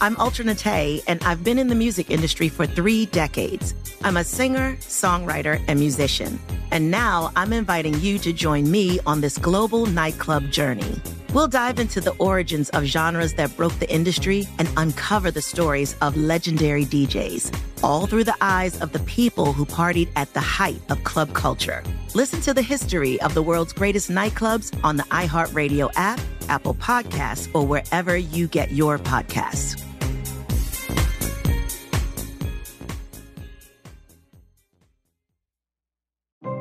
I'm 0.00 0.16
Ultra 0.18 0.44
Nate, 0.44 1.02
and 1.06 1.22
I've 1.24 1.42
been 1.42 1.58
in 1.58 1.68
the 1.68 1.74
music 1.74 2.10
industry 2.10 2.48
for 2.48 2.66
three 2.66 3.06
decades. 3.06 3.74
I'm 4.04 4.18
a 4.18 4.24
singer, 4.24 4.76
songwriter, 4.80 5.62
and 5.68 5.80
musician. 5.80 6.38
And 6.70 6.90
now 6.90 7.32
I'm 7.34 7.52
inviting 7.52 7.94
you 8.00 8.18
to 8.18 8.32
join 8.32 8.70
me 8.70 9.00
on 9.06 9.20
this 9.20 9.38
global 9.38 9.86
nightclub 9.86 10.50
journey. 10.50 11.00
We'll 11.32 11.48
dive 11.48 11.78
into 11.78 12.00
the 12.00 12.14
origins 12.18 12.70
of 12.70 12.84
genres 12.84 13.34
that 13.34 13.56
broke 13.56 13.78
the 13.78 13.90
industry 13.92 14.46
and 14.58 14.68
uncover 14.76 15.30
the 15.30 15.42
stories 15.42 15.96
of 16.00 16.16
legendary 16.16 16.84
DJs, 16.84 17.54
all 17.82 18.06
through 18.06 18.24
the 18.24 18.36
eyes 18.40 18.80
of 18.80 18.92
the 18.92 19.00
people 19.00 19.52
who 19.52 19.66
partied 19.66 20.08
at 20.16 20.32
the 20.34 20.40
height 20.40 20.80
of 20.88 21.02
club 21.04 21.32
culture. 21.34 21.82
Listen 22.14 22.40
to 22.42 22.54
the 22.54 22.62
history 22.62 23.20
of 23.20 23.34
the 23.34 23.42
world's 23.42 23.72
greatest 23.72 24.10
nightclubs 24.10 24.78
on 24.84 24.96
the 24.96 25.02
iHeartRadio 25.04 25.90
app, 25.96 26.20
Apple 26.48 26.74
Podcasts, 26.74 27.48
or 27.54 27.66
wherever 27.66 28.16
you 28.16 28.46
get 28.46 28.72
your 28.72 28.98
podcasts. 28.98 29.82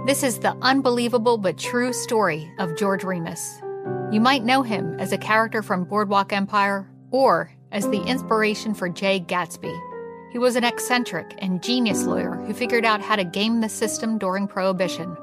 This 0.05 0.21
is 0.21 0.37
the 0.37 0.55
unbelievable 0.61 1.39
but 1.39 1.57
true 1.57 1.91
story 1.91 2.47
of 2.59 2.77
George 2.77 3.03
Remus. 3.03 3.59
You 4.11 4.21
might 4.21 4.43
know 4.43 4.61
him 4.61 4.93
as 4.99 5.11
a 5.11 5.17
character 5.17 5.63
from 5.63 5.83
Boardwalk 5.83 6.31
Empire 6.31 6.87
or 7.09 7.51
as 7.71 7.89
the 7.89 8.03
inspiration 8.03 8.75
for 8.75 8.87
Jay 8.87 9.19
Gatsby. 9.19 9.75
He 10.31 10.37
was 10.37 10.55
an 10.55 10.63
eccentric 10.63 11.33
and 11.39 11.63
genius 11.63 12.03
lawyer 12.03 12.35
who 12.45 12.53
figured 12.53 12.85
out 12.85 13.01
how 13.01 13.15
to 13.15 13.23
game 13.23 13.61
the 13.61 13.69
system 13.69 14.19
during 14.19 14.47
Prohibition. 14.47 15.17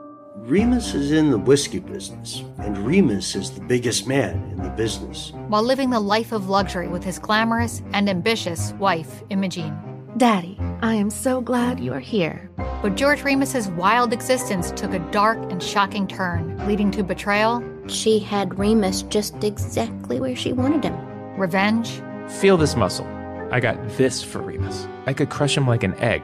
Remus 0.44 0.92
is 0.94 1.12
in 1.12 1.30
the 1.30 1.38
whiskey 1.38 1.78
business, 1.78 2.42
and 2.58 2.76
Remus 2.78 3.36
is 3.36 3.50
the 3.52 3.60
biggest 3.60 4.06
man 4.08 4.34
in 4.50 4.62
the 4.62 4.70
business. 4.70 5.32
while 5.48 5.62
living 5.62 5.90
the 5.90 6.00
life 6.00 6.32
of 6.32 6.48
luxury 6.48 6.88
with 6.88 7.04
his 7.04 7.18
glamorous 7.18 7.80
and 7.92 8.08
ambitious 8.08 8.72
wife, 8.74 9.22
Imogene. 9.30 9.76
Daddy, 10.16 10.58
I 10.82 10.94
am 10.94 11.10
so 11.10 11.40
glad 11.40 11.78
you 11.80 11.92
are 11.92 12.00
here. 12.00 12.50
But 12.82 12.96
George 12.96 13.22
Remus's 13.22 13.68
wild 13.68 14.12
existence 14.12 14.72
took 14.72 14.92
a 14.92 14.98
dark 15.10 15.38
and 15.52 15.62
shocking 15.62 16.06
turn, 16.08 16.58
leading 16.66 16.90
to 16.92 17.04
betrayal, 17.04 17.62
She 17.86 18.18
had 18.18 18.58
Remus 18.58 19.02
just 19.02 19.42
exactly 19.44 20.20
where 20.20 20.36
she 20.36 20.52
wanted 20.52 20.84
him. 20.84 20.96
revenge, 21.38 22.02
Feel 22.40 22.56
this 22.56 22.76
muscle. 22.76 23.06
I 23.52 23.60
got 23.60 23.76
this 23.96 24.22
for 24.22 24.40
Remus. 24.40 24.86
I 25.06 25.12
could 25.12 25.30
crush 25.30 25.56
him 25.56 25.66
like 25.68 25.82
an 25.84 25.94
egg. 25.98 26.22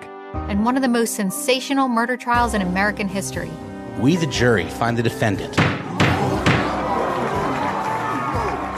and 0.49 0.65
one 0.65 0.77
of 0.77 0.83
the 0.83 0.89
most 0.89 1.15
sensational 1.15 1.89
murder 1.89 2.17
trials 2.17 2.53
in 2.55 2.63
American 2.63 3.09
history. 3.09 3.51
We, 3.99 4.17
the 4.17 4.27
jury, 4.27 4.69
find 4.69 4.97
the 4.97 5.03
defendant. 5.03 5.57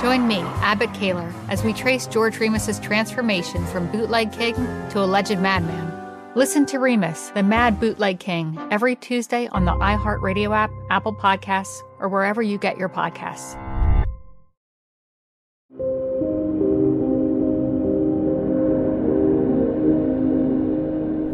Join 0.01 0.27
me, 0.27 0.39
Abbott 0.63 0.91
Kahler, 0.91 1.31
as 1.51 1.63
we 1.63 1.75
trace 1.75 2.07
George 2.07 2.39
Remus's 2.41 2.81
transformation 2.81 3.67
from 3.67 3.91
bootleg 3.93 4.33
king 4.33 4.55
to 4.55 5.01
alleged 5.01 5.39
madman. 5.39 5.93
Listen 6.35 6.65
to 6.67 6.79
Remus, 6.79 7.31
the 7.31 7.43
Mad 7.43 7.79
Bootleg 7.79 8.19
King, 8.19 8.57
every 8.71 8.97
Tuesday 8.97 9.49
on 9.49 9.67
the 9.67 9.73
iHeartRadio 9.73 10.57
app, 10.57 10.71
Apple 10.89 11.13
Podcasts, 11.13 11.83
or 11.99 12.09
wherever 12.09 12.41
you 12.41 12.57
get 12.57 12.79
your 12.79 12.89
podcasts. 12.89 13.59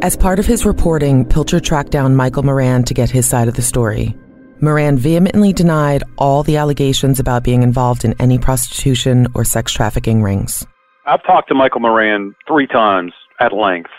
As 0.02 0.14
part 0.14 0.38
of 0.38 0.44
his 0.44 0.66
reporting, 0.66 1.24
Pilcher 1.24 1.58
tracked 1.58 1.90
down 1.90 2.14
Michael 2.14 2.42
Moran 2.42 2.84
to 2.84 2.94
get 2.94 3.10
his 3.10 3.26
side 3.26 3.48
of 3.48 3.54
the 3.54 3.62
story. 3.62 4.14
Moran 4.60 4.98
vehemently 4.98 5.54
denied 5.54 6.02
all 6.18 6.42
the 6.42 6.58
allegations 6.58 7.18
about 7.18 7.42
being 7.44 7.62
involved 7.62 8.04
in 8.04 8.14
any 8.20 8.38
prostitution 8.38 9.26
or 9.34 9.42
sex 9.42 9.72
trafficking 9.72 10.22
rings. 10.22 10.66
I've 11.06 11.22
talked 11.24 11.48
to 11.48 11.54
Michael 11.54 11.80
Moran 11.80 12.34
three 12.46 12.66
times 12.66 13.12
at 13.40 13.54
length. 13.54 13.90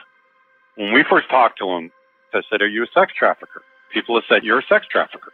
When 0.75 0.93
we 0.93 1.03
first 1.09 1.29
talked 1.29 1.57
to 1.59 1.69
him, 1.69 1.91
I 2.33 2.41
said, 2.49 2.61
Are 2.61 2.67
you 2.67 2.83
a 2.83 2.87
sex 2.93 3.11
trafficker? 3.17 3.63
People 3.91 4.15
have 4.15 4.23
said, 4.29 4.43
You're 4.43 4.59
a 4.59 4.67
sex 4.69 4.85
trafficker. 4.91 5.31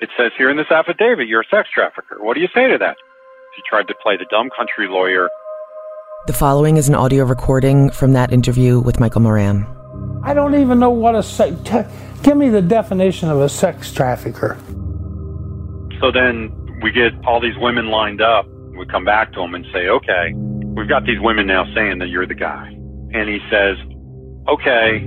It 0.00 0.08
says 0.16 0.32
here 0.36 0.50
in 0.50 0.56
this 0.56 0.70
affidavit, 0.72 1.28
you're 1.28 1.42
a 1.42 1.48
sex 1.48 1.68
trafficker. 1.72 2.16
What 2.18 2.34
do 2.34 2.40
you 2.40 2.48
say 2.52 2.66
to 2.68 2.78
that? 2.78 2.96
He 3.54 3.62
tried 3.68 3.86
to 3.86 3.94
play 4.02 4.16
the 4.16 4.26
dumb 4.28 4.50
country 4.56 4.88
lawyer. 4.88 5.28
The 6.26 6.32
following 6.32 6.78
is 6.78 6.88
an 6.88 6.96
audio 6.96 7.24
recording 7.24 7.90
from 7.90 8.12
that 8.14 8.32
interview 8.32 8.80
with 8.80 8.98
Michael 8.98 9.20
Moran. 9.20 9.64
I 10.22 10.34
don't 10.34 10.54
even 10.54 10.78
know 10.78 10.90
what 10.90 11.14
a 11.14 11.22
sex. 11.22 11.54
T- 11.64 11.82
give 12.22 12.36
me 12.36 12.48
the 12.48 12.62
definition 12.62 13.28
of 13.28 13.40
a 13.40 13.48
sex 13.48 13.92
trafficker. 13.92 14.58
So 16.00 16.10
then 16.10 16.50
we 16.82 16.90
get 16.90 17.12
all 17.26 17.40
these 17.40 17.56
women 17.58 17.88
lined 17.88 18.20
up. 18.20 18.46
We 18.76 18.86
come 18.86 19.04
back 19.04 19.32
to 19.34 19.40
him 19.40 19.54
and 19.54 19.64
say, 19.72 19.88
okay, 19.88 20.32
we've 20.34 20.88
got 20.88 21.04
these 21.04 21.20
women 21.20 21.46
now 21.46 21.64
saying 21.74 21.98
that 21.98 22.08
you're 22.08 22.26
the 22.26 22.34
guy. 22.34 22.68
And 23.12 23.28
he 23.28 23.38
says, 23.50 23.76
okay. 24.48 25.06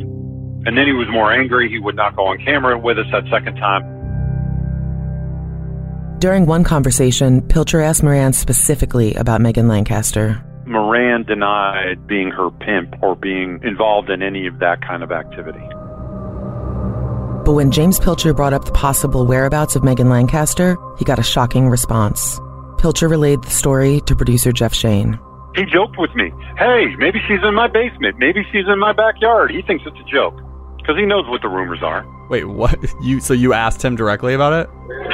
And 0.65 0.77
then 0.77 0.85
he 0.85 0.93
was 0.93 1.07
more 1.09 1.31
angry. 1.31 1.69
He 1.69 1.79
would 1.79 1.95
not 1.95 2.15
go 2.15 2.27
on 2.27 2.37
camera 2.39 2.77
with 2.77 2.97
us 2.97 3.05
that 3.11 3.23
second 3.29 3.55
time. 3.57 3.97
During 6.19 6.47
one 6.47 6.63
conversation, 6.63 7.41
Pilcher 7.41 7.79
asked 7.81 8.01
Moran 8.01 8.33
specifically 8.33 9.13
about 9.15 9.39
Megan 9.39 9.67
Lancaster. 9.67 10.43
Moran 10.67 11.23
denied 11.23 12.07
being 12.07 12.29
her 12.31 12.51
pimp 12.51 12.95
or 13.01 13.15
being 13.15 13.59
involved 13.63 14.09
in 14.09 14.21
any 14.21 14.47
of 14.47 14.59
that 14.59 14.81
kind 14.81 15.03
of 15.03 15.11
activity. 15.11 15.65
But 17.45 17.53
when 17.53 17.71
James 17.71 17.99
Pilcher 17.99 18.33
brought 18.33 18.53
up 18.53 18.65
the 18.65 18.73
possible 18.73 19.25
whereabouts 19.25 19.75
of 19.75 19.83
Megan 19.83 20.09
Lancaster, 20.09 20.75
he 20.99 21.05
got 21.05 21.17
a 21.17 21.23
shocking 21.23 21.69
response. 21.69 22.39
Pilcher 22.77 23.07
relayed 23.07 23.41
the 23.41 23.49
story 23.49 24.01
to 24.01 24.15
producer 24.15 24.51
Jeff 24.51 24.73
Shane. 24.73 25.17
He 25.55 25.63
joked 25.65 25.97
with 25.97 26.13
me, 26.13 26.31
hey, 26.57 26.95
maybe 26.97 27.19
she's 27.27 27.39
in 27.43 27.55
my 27.55 27.67
basement. 27.67 28.17
Maybe 28.19 28.45
she's 28.51 28.67
in 28.67 28.79
my 28.79 28.93
backyard. 28.93 29.51
He 29.51 29.61
thinks 29.61 29.85
it's 29.87 29.97
a 29.97 30.11
joke 30.11 30.35
because 30.77 30.97
he 30.97 31.05
knows 31.05 31.27
what 31.27 31.41
the 31.41 31.47
rumors 31.47 31.81
are. 31.81 32.05
Wait, 32.29 32.45
what? 32.45 32.77
You 33.01 33.19
so 33.19 33.33
you 33.33 33.53
asked 33.53 33.83
him 33.83 33.95
directly 33.95 34.33
about 34.33 34.53
it? 34.53 34.69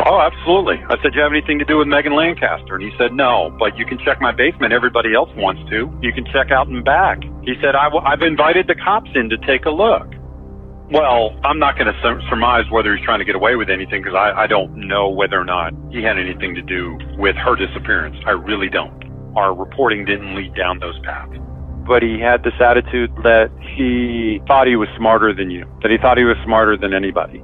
Oh, 0.06 0.20
absolutely. 0.20 0.78
I 0.88 0.96
said, 1.02 1.12
"Do 1.12 1.18
you 1.18 1.22
have 1.22 1.32
anything 1.32 1.60
to 1.60 1.66
do 1.66 1.78
with 1.78 1.88
Megan 1.88 2.16
Lancaster?" 2.16 2.76
And 2.76 2.84
he 2.84 2.92
said, 2.98 3.14
"No, 3.14 3.56
but 3.60 3.78
you 3.78 3.86
can 3.86 4.00
check 4.00 4.22
my 4.22 4.32
basement. 4.32 4.74
Everybody 4.74 5.14
else 5.14 5.30
wants 5.36 5.62
to. 5.70 5.92
You 6.02 6.14
can 6.14 6.26
check 6.26 6.52
out 6.52 6.68
and 6.68 6.84
back." 6.84 7.22
He 7.44 7.56
said, 7.62 7.76
i 7.76 7.86
w- 7.86 8.04
"I've 8.06 8.22
invited 8.22 8.68
the 8.68 8.76
cops 8.76 9.10
in 9.16 9.30
to 9.30 9.38
take 9.46 9.66
a 9.66 9.70
look." 9.70 10.08
Well, 10.92 11.36
I'm 11.44 11.60
not 11.60 11.76
going 11.78 11.88
to 11.88 12.00
sur- 12.02 12.22
surmise 12.30 12.70
whether 12.70 12.96
he's 12.96 13.04
trying 13.06 13.20
to 13.20 13.26
get 13.26 13.36
away 13.36 13.56
with 13.56 13.70
anything 13.70 14.02
because 14.04 14.16
I, 14.16 14.44
I 14.44 14.48
don't 14.48 14.88
know 14.88 15.10
whether 15.10 15.40
or 15.40 15.46
not 15.46 15.74
he 15.92 16.04
had 16.04 16.20
anything 16.20 16.56
to 16.56 16.62
do 16.62 16.98
with 17.18 17.36
her 17.36 17.56
disappearance. 17.56 18.16
I 18.26 18.32
really 18.32 18.70
don't. 18.70 18.94
Our 19.36 19.56
reporting 19.56 20.06
didn't 20.06 20.36
lead 20.36 20.54
down 20.56 20.80
those 20.80 21.00
paths 21.00 21.34
but 21.86 22.02
he 22.02 22.20
had 22.20 22.44
this 22.44 22.54
attitude 22.60 23.12
that 23.24 23.52
he 23.76 24.42
thought 24.48 24.68
he 24.68 24.76
was 24.76 24.90
smarter 24.98 25.34
than 25.34 25.50
you, 25.50 25.66
that 25.82 25.92
he 25.92 25.98
thought 25.98 26.18
he 26.18 26.24
was 26.24 26.38
smarter 26.44 26.78
than 26.78 26.94
anybody. 26.94 27.44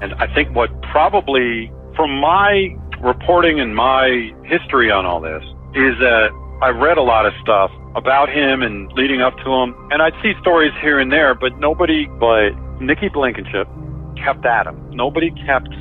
And 0.00 0.14
I 0.14 0.32
think 0.34 0.54
what 0.54 0.70
probably, 0.82 1.72
from 1.96 2.20
my 2.20 2.76
reporting 3.00 3.60
and 3.60 3.74
my 3.74 4.32
history 4.44 4.90
on 4.90 5.06
all 5.06 5.20
this, 5.20 5.42
is 5.74 5.98
that 5.98 6.30
I 6.62 6.68
read 6.68 6.98
a 6.98 7.02
lot 7.02 7.26
of 7.26 7.32
stuff 7.42 7.70
about 7.94 8.28
him 8.28 8.62
and 8.62 8.92
leading 8.92 9.20
up 9.20 9.36
to 9.44 9.50
him, 9.52 9.74
and 9.90 10.02
I'd 10.02 10.14
see 10.22 10.32
stories 10.40 10.72
here 10.80 10.98
and 10.98 11.10
there, 11.10 11.34
but 11.34 11.58
nobody 11.58 12.06
but 12.20 12.50
Nikki 12.80 13.08
Blankenship 13.08 13.68
kept 14.16 14.44
at 14.44 14.66
him. 14.66 14.90
Nobody 14.90 15.30
kept 15.46 15.72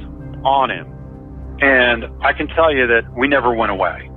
on 0.43 0.69
him. 0.69 0.91
And 1.61 2.05
I 2.21 2.33
can 2.33 2.47
tell 2.47 2.73
you 2.73 2.87
that 2.87 3.03
we 3.15 3.27
never 3.27 3.53
went 3.53 3.71
away 3.71 4.09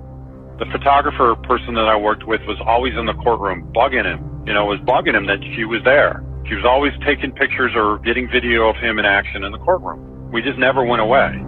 the 0.58 0.66
photographer 0.72 1.36
person 1.44 1.74
that 1.74 1.88
I 1.88 1.96
worked 1.96 2.26
with 2.26 2.40
was 2.46 2.58
always 2.66 2.94
in 2.96 3.06
the 3.06 3.14
courtroom 3.14 3.70
bugging 3.72 4.04
him. 4.04 4.42
You 4.46 4.54
know, 4.54 4.66
was 4.66 4.80
bugging 4.80 5.14
him 5.14 5.26
that 5.26 5.38
she 5.54 5.64
was 5.64 5.82
there. 5.84 6.24
She 6.48 6.54
was 6.54 6.64
always 6.64 6.92
taking 7.04 7.30
pictures 7.30 7.72
or 7.76 7.98
getting 7.98 8.28
video 8.28 8.68
of 8.68 8.76
him 8.76 8.98
in 8.98 9.04
action 9.04 9.44
in 9.44 9.52
the 9.52 9.58
courtroom. 9.58 10.32
We 10.32 10.42
just 10.42 10.58
never 10.58 10.82
went 10.84 11.00
away. 11.00 11.44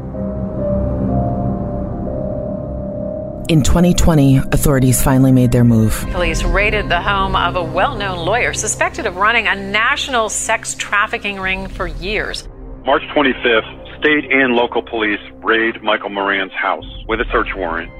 In 3.49 3.65
2020, 3.65 4.37
authorities 4.37 5.03
finally 5.03 5.33
made 5.33 5.51
their 5.51 5.65
move. 5.65 6.07
Police 6.13 6.45
raided 6.45 6.89
the 6.89 7.01
home 7.01 7.35
of 7.35 7.57
a 7.57 7.65
well 7.65 7.97
known 7.97 8.25
lawyer 8.25 8.53
suspected 8.53 9.07
of 9.07 9.17
running 9.17 9.49
a 9.49 9.57
national 9.57 10.29
sex 10.29 10.75
trafficking 10.75 11.41
ring 11.41 11.67
for 11.67 11.89
years. 11.89 12.47
March 12.85 13.03
25th, 13.17 13.99
state 13.99 14.31
and 14.31 14.55
local 14.55 14.83
police 14.83 15.21
raid 15.43 15.83
Michael 15.83 16.11
Moran's 16.11 16.53
house 16.53 16.87
with 17.09 17.21
a 17.21 17.25
search 17.33 17.49
warrant 17.57 17.91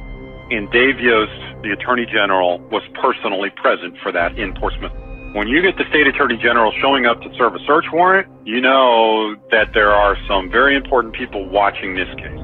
and 0.51 0.71
Dave 0.71 0.99
Yost, 0.99 1.63
the 1.63 1.71
Attorney 1.71 2.07
General, 2.07 2.59
was 2.71 2.83
personally 3.01 3.51
present 3.57 3.97
for 4.03 4.11
that 4.13 4.39
in 4.39 4.53
Portsmouth. 4.55 4.93
When 5.33 5.47
you 5.47 5.63
get 5.63 5.79
the 5.79 5.87
State 5.91 6.09
Attorney 6.09 6.37
General 6.37 6.73
showing 6.83 7.07
up 7.07 7.23
to 7.23 7.31
serve 7.39 7.55
a 7.55 7.63
search 7.67 7.87
warrant, 7.93 8.27
you 8.45 8.61
know 8.61 9.37
that 9.51 9.71
there 9.75 9.95
are 9.95 10.17
some 10.27 10.51
very 10.51 10.75
important 10.75 11.15
people 11.15 11.49
watching 11.49 11.95
this 11.95 12.11
case. 12.19 12.43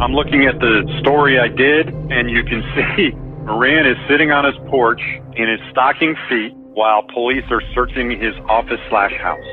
I'm 0.00 0.16
looking 0.16 0.48
at 0.48 0.58
the 0.58 0.88
story 1.00 1.38
I 1.38 1.48
did, 1.48 1.92
and 1.92 2.30
you 2.30 2.42
can 2.44 2.64
see 2.96 3.12
Moran 3.44 3.84
is 3.84 4.00
sitting 4.08 4.32
on 4.32 4.48
his 4.48 4.56
porch 4.72 5.02
in 5.36 5.48
his 5.48 5.60
stocking 5.70 6.16
feet 6.28 6.56
while 6.72 7.04
police 7.12 7.44
are 7.50 7.62
searching 7.74 8.10
his 8.16 8.34
office 8.48 8.80
slash 8.88 9.12
house. 9.20 9.50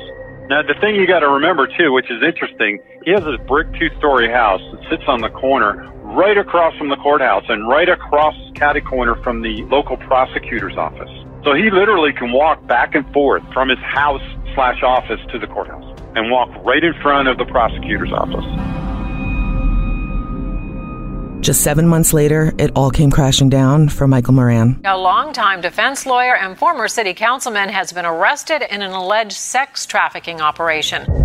Now, 0.48 0.64
the 0.64 0.76
thing 0.80 0.96
you 0.96 1.06
got 1.08 1.20
to 1.20 1.30
remember 1.30 1.68
too, 1.68 1.92
which 1.92 2.10
is 2.10 2.24
interesting, 2.24 2.80
he 3.04 3.12
has 3.12 3.24
this 3.24 3.40
brick 3.48 3.68
two-story 3.80 4.32
house 4.32 4.62
that 4.72 4.80
sits 4.90 5.04
on 5.08 5.20
the 5.20 5.30
corner 5.30 5.92
right 6.12 6.38
across 6.38 6.78
from 6.78 6.90
the 6.90 6.98
courthouse 6.98 7.46
and 7.48 7.68
right 7.68 7.88
across 7.88 8.36
catty 8.56 8.82
corner 8.82 9.16
from 9.24 9.42
the 9.42 9.64
local 9.64 9.98
prosecutor's 9.98 10.78
office. 10.78 11.10
So 11.44 11.54
he 11.54 11.72
literally 11.72 12.14
can 12.14 12.32
walk 12.32 12.66
back 12.68 12.96
and 12.96 13.12
forth 13.14 13.44
from 13.54 13.70
his 13.70 13.80
house 13.80 14.22
slash 14.54 14.84
office 14.84 15.20
to 15.32 15.40
the 15.40 15.48
courthouse 15.48 16.00
and 16.16 16.30
walk 16.30 16.50
right 16.66 16.84
in 16.84 16.94
front 17.02 17.28
of 17.30 17.38
the 17.38 17.46
prosecutor's 17.46 18.12
office. 18.12 18.46
Just 21.42 21.62
seven 21.64 21.88
months 21.88 22.14
later, 22.14 22.54
it 22.60 22.72
all 22.76 22.92
came 22.92 23.10
crashing 23.10 23.50
down 23.50 23.90
for 23.90 24.08
Michael 24.08 24.34
Moran. 24.34 24.80
A 24.86 24.96
longtime 24.96 25.62
defense 25.62 26.06
lawyer 26.06 26.36
and 26.36 26.56
former 26.56 26.88
city 26.88 27.16
councilman 27.16 27.70
has 27.70 27.92
been 27.92 28.06
arrested 28.06 28.62
in 28.72 28.84
an 28.84 28.92
alleged 28.92 29.32
sex 29.32 29.88
trafficking 29.88 30.40
operation. 30.40 31.21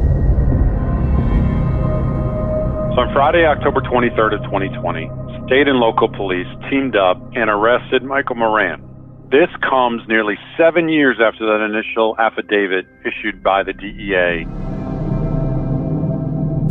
On 2.99 3.13
Friday, 3.13 3.45
October 3.45 3.83
23rd 3.83 4.37
of 4.37 4.43
2020, 4.45 5.11
state 5.47 5.69
and 5.69 5.79
local 5.79 6.09
police 6.09 6.47
teamed 6.71 6.97
up 6.97 7.21
and 7.35 7.51
arrested 7.51 8.03
Michael 8.03 8.37
Moran. 8.37 8.83
This 9.31 9.49
comes 9.69 10.01
nearly 10.09 10.39
seven 10.57 10.89
years 10.89 11.19
after 11.21 11.45
that 11.45 11.63
initial 11.63 12.17
affidavit 12.19 12.87
issued 13.05 13.43
by 13.43 13.63
the 13.63 13.75
DEA. 13.75 14.47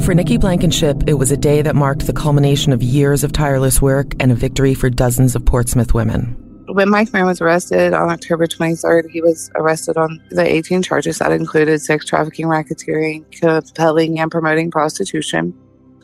For 0.03 0.15
Nikki 0.15 0.37
Blankenship, 0.37 1.03
it 1.05 1.13
was 1.13 1.31
a 1.31 1.37
day 1.37 1.61
that 1.61 1.75
marked 1.75 2.07
the 2.07 2.13
culmination 2.13 2.73
of 2.73 2.81
years 2.81 3.23
of 3.23 3.31
tireless 3.31 3.79
work 3.79 4.13
and 4.19 4.31
a 4.31 4.35
victory 4.35 4.73
for 4.73 4.89
dozens 4.89 5.35
of 5.35 5.45
Portsmouth 5.45 5.93
women. 5.93 6.35
When 6.67 6.89
Mike 6.89 7.13
Moran 7.13 7.27
was 7.27 7.39
arrested 7.39 7.93
on 7.93 8.09
October 8.09 8.47
23rd, 8.47 9.11
he 9.11 9.21
was 9.21 9.51
arrested 9.55 9.95
on 9.95 10.19
the 10.31 10.43
18 10.43 10.81
charges 10.81 11.19
that 11.19 11.31
included 11.31 11.81
sex 11.81 12.03
trafficking, 12.05 12.47
racketeering, 12.47 13.29
compelling 13.39 14.19
and 14.19 14.31
promoting 14.31 14.71
prostitution, 14.71 15.53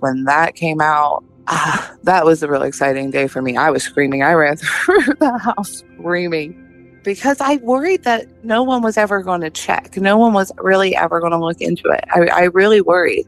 when 0.01 0.25
that 0.25 0.55
came 0.55 0.81
out, 0.81 1.23
ah, 1.47 1.95
that 2.03 2.25
was 2.25 2.43
a 2.43 2.47
really 2.47 2.67
exciting 2.67 3.11
day 3.11 3.27
for 3.27 3.41
me. 3.41 3.55
I 3.55 3.69
was 3.69 3.83
screaming. 3.83 4.23
I 4.23 4.33
ran 4.33 4.57
through 4.57 5.15
the 5.19 5.37
house 5.37 5.83
screaming 5.97 6.99
because 7.03 7.39
I 7.39 7.57
worried 7.57 8.03
that 8.03 8.27
no 8.43 8.63
one 8.63 8.81
was 8.81 8.97
ever 8.97 9.21
going 9.21 9.41
to 9.41 9.49
check. 9.49 9.97
No 9.97 10.17
one 10.17 10.33
was 10.33 10.51
really 10.57 10.95
ever 10.95 11.19
going 11.19 11.31
to 11.31 11.39
look 11.39 11.61
into 11.61 11.89
it. 11.89 12.03
I, 12.13 12.27
I 12.27 12.43
really 12.45 12.81
worried. 12.81 13.25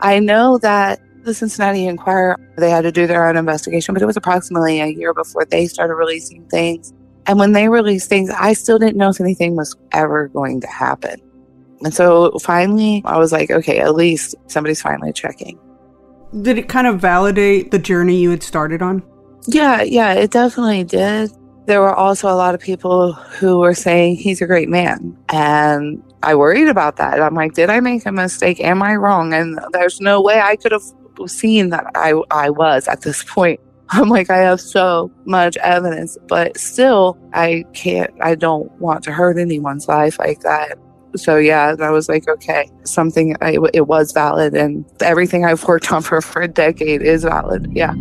I 0.00 0.18
know 0.18 0.58
that 0.58 1.00
the 1.24 1.32
Cincinnati 1.32 1.86
Enquirer, 1.86 2.36
they 2.56 2.70
had 2.70 2.82
to 2.82 2.92
do 2.92 3.06
their 3.06 3.26
own 3.26 3.36
investigation, 3.36 3.94
but 3.94 4.02
it 4.02 4.06
was 4.06 4.16
approximately 4.16 4.80
a 4.80 4.86
year 4.86 5.14
before 5.14 5.44
they 5.44 5.66
started 5.66 5.94
releasing 5.94 6.46
things. 6.48 6.92
And 7.26 7.38
when 7.38 7.52
they 7.52 7.68
released 7.70 8.10
things, 8.10 8.28
I 8.30 8.52
still 8.52 8.78
didn't 8.78 8.96
know 8.98 9.08
if 9.08 9.20
anything 9.20 9.56
was 9.56 9.74
ever 9.92 10.28
going 10.28 10.60
to 10.60 10.66
happen. 10.66 11.20
And 11.82 11.94
so 11.94 12.38
finally, 12.40 13.02
I 13.06 13.16
was 13.16 13.32
like, 13.32 13.50
okay, 13.50 13.78
at 13.78 13.94
least 13.94 14.34
somebody's 14.48 14.82
finally 14.82 15.12
checking 15.12 15.58
did 16.42 16.58
it 16.58 16.68
kind 16.68 16.86
of 16.86 17.00
validate 17.00 17.70
the 17.70 17.78
journey 17.78 18.16
you 18.16 18.30
had 18.30 18.42
started 18.42 18.82
on? 18.82 19.02
Yeah, 19.46 19.82
yeah, 19.82 20.14
it 20.14 20.30
definitely 20.30 20.84
did. 20.84 21.30
There 21.66 21.80
were 21.80 21.94
also 21.94 22.28
a 22.28 22.36
lot 22.36 22.54
of 22.54 22.60
people 22.60 23.12
who 23.12 23.58
were 23.58 23.74
saying 23.74 24.16
he's 24.16 24.42
a 24.42 24.46
great 24.46 24.68
man. 24.68 25.16
And 25.30 26.02
I 26.22 26.34
worried 26.34 26.68
about 26.68 26.96
that. 26.96 27.20
I'm 27.20 27.34
like, 27.34 27.54
did 27.54 27.70
I 27.70 27.80
make 27.80 28.04
a 28.06 28.12
mistake? 28.12 28.60
Am 28.60 28.82
I 28.82 28.96
wrong? 28.96 29.32
And 29.32 29.58
there's 29.72 30.00
no 30.00 30.20
way 30.20 30.40
I 30.40 30.56
could 30.56 30.72
have 30.72 30.84
seen 31.26 31.70
that 31.70 31.86
I, 31.94 32.14
I 32.30 32.50
was 32.50 32.88
at 32.88 33.02
this 33.02 33.22
point. 33.22 33.60
I'm 33.90 34.08
like, 34.08 34.30
I 34.30 34.38
have 34.38 34.60
so 34.60 35.10
much 35.24 35.56
evidence, 35.58 36.16
but 36.26 36.58
still, 36.58 37.18
I 37.32 37.64
can't, 37.74 38.10
I 38.20 38.34
don't 38.34 38.70
want 38.80 39.04
to 39.04 39.12
hurt 39.12 39.38
anyone's 39.38 39.88
life 39.88 40.18
like 40.18 40.40
that. 40.40 40.78
So 41.16 41.36
yeah, 41.36 41.76
I 41.80 41.90
was 41.90 42.08
like, 42.08 42.28
okay, 42.28 42.70
something 42.84 43.36
I, 43.40 43.58
it 43.72 43.86
was 43.86 44.12
valid, 44.12 44.54
and 44.54 44.84
everything 45.00 45.44
I've 45.44 45.64
worked 45.64 45.92
on 45.92 46.02
for 46.02 46.20
for 46.20 46.42
a 46.42 46.48
decade 46.48 47.02
is 47.02 47.24
valid. 47.24 47.68
Yeah. 47.72 47.94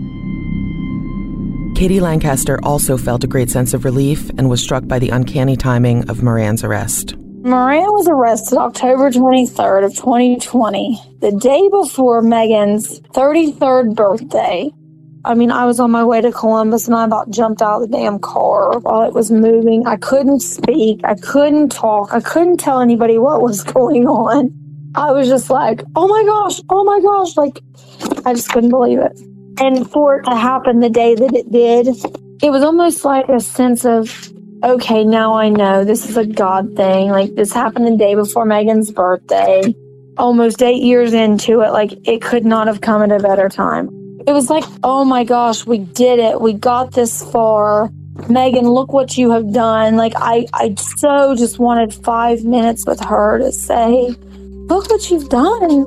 Katie 1.75 1.99
Lancaster 1.99 2.59
also 2.63 2.97
felt 2.97 3.23
a 3.23 3.27
great 3.27 3.49
sense 3.49 3.73
of 3.73 3.83
relief 3.83 4.29
and 4.37 4.49
was 4.49 4.61
struck 4.61 4.87
by 4.87 4.99
the 4.99 5.09
uncanny 5.09 5.57
timing 5.57 6.07
of 6.09 6.21
Moran's 6.21 6.63
arrest. 6.63 7.15
Moran 7.43 7.91
was 7.91 8.07
arrested 8.07 8.57
October 8.57 9.09
23rd 9.09 9.83
of 9.83 9.95
2020, 9.95 11.17
the 11.19 11.31
day 11.31 11.67
before 11.69 12.21
Megan's 12.21 13.01
33rd 13.01 13.95
birthday. 13.95 14.71
I 15.25 15.35
mean, 15.35 15.51
I 15.51 15.65
was 15.65 15.79
on 15.79 15.91
my 15.91 16.03
way 16.03 16.19
to 16.19 16.33
Columbus 16.33 16.87
and 16.87 16.95
I 16.95 17.05
about 17.05 17.29
jumped 17.29 17.61
out 17.61 17.81
of 17.81 17.89
the 17.89 17.97
damn 17.97 18.19
car 18.19 18.79
while 18.79 19.03
it 19.03 19.13
was 19.13 19.31
moving. 19.31 19.87
I 19.87 19.95
couldn't 19.95 20.41
speak. 20.41 20.99
I 21.05 21.15
couldn't 21.15 21.69
talk. 21.71 22.11
I 22.11 22.19
couldn't 22.19 22.57
tell 22.57 22.81
anybody 22.81 23.17
what 23.17 23.41
was 23.41 23.63
going 23.75 24.05
on. 24.05 24.51
I 24.95 25.11
was 25.11 25.29
just 25.29 25.49
like, 25.49 25.81
oh 25.95 26.07
my 26.07 26.23
gosh, 26.25 26.61
oh 26.69 26.83
my 26.83 26.99
gosh. 26.99 27.37
Like, 27.37 27.61
I 28.25 28.33
just 28.33 28.49
couldn't 28.49 28.69
believe 28.69 28.99
it. 28.99 29.17
And 29.61 29.89
for 29.89 30.19
it 30.19 30.23
to 30.23 30.35
happen 30.35 30.81
the 30.81 30.89
day 30.89 31.15
that 31.15 31.33
it 31.33 31.49
did, 31.51 31.87
it 32.43 32.49
was 32.49 32.63
almost 32.63 33.05
like 33.05 33.29
a 33.29 33.39
sense 33.39 33.85
of, 33.85 34.29
okay, 34.63 35.05
now 35.05 35.35
I 35.35 35.47
know 35.47 35.85
this 35.85 36.09
is 36.09 36.17
a 36.17 36.25
God 36.25 36.75
thing. 36.75 37.09
Like, 37.09 37.33
this 37.35 37.53
happened 37.53 37.87
the 37.87 37.95
day 37.97 38.15
before 38.15 38.43
Megan's 38.45 38.91
birthday. 38.91 39.73
Almost 40.17 40.61
eight 40.61 40.83
years 40.83 41.13
into 41.13 41.61
it, 41.61 41.71
like, 41.71 41.93
it 42.05 42.21
could 42.21 42.45
not 42.45 42.67
have 42.67 42.81
come 42.81 43.01
at 43.01 43.11
a 43.11 43.23
better 43.23 43.47
time. 43.47 44.02
It 44.25 44.31
was 44.31 44.49
like, 44.49 44.63
oh 44.83 45.03
my 45.03 45.23
gosh, 45.23 45.65
we 45.65 45.79
did 45.79 46.19
it. 46.19 46.39
We 46.39 46.53
got 46.53 46.93
this 46.93 47.23
far. 47.31 47.89
Megan, 48.29 48.69
look 48.69 48.93
what 48.93 49.17
you 49.17 49.31
have 49.31 49.51
done. 49.51 49.97
Like, 49.97 50.13
I, 50.15 50.45
I 50.53 50.75
so 50.75 51.35
just 51.35 51.59
wanted 51.59 51.93
five 51.93 52.45
minutes 52.45 52.85
with 52.85 53.01
her 53.01 53.39
to 53.39 53.51
say, 53.51 54.15
look 54.69 54.89
what 54.89 55.09
you've 55.11 55.29
done. 55.29 55.85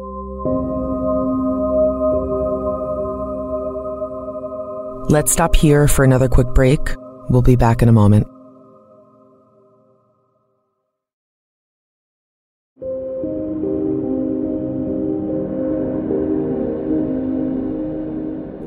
Let's 5.09 5.33
stop 5.33 5.55
here 5.55 5.89
for 5.89 6.05
another 6.05 6.29
quick 6.29 6.49
break. 6.49 6.81
We'll 7.29 7.43
be 7.43 7.57
back 7.57 7.81
in 7.81 7.89
a 7.89 7.93
moment. 7.93 8.27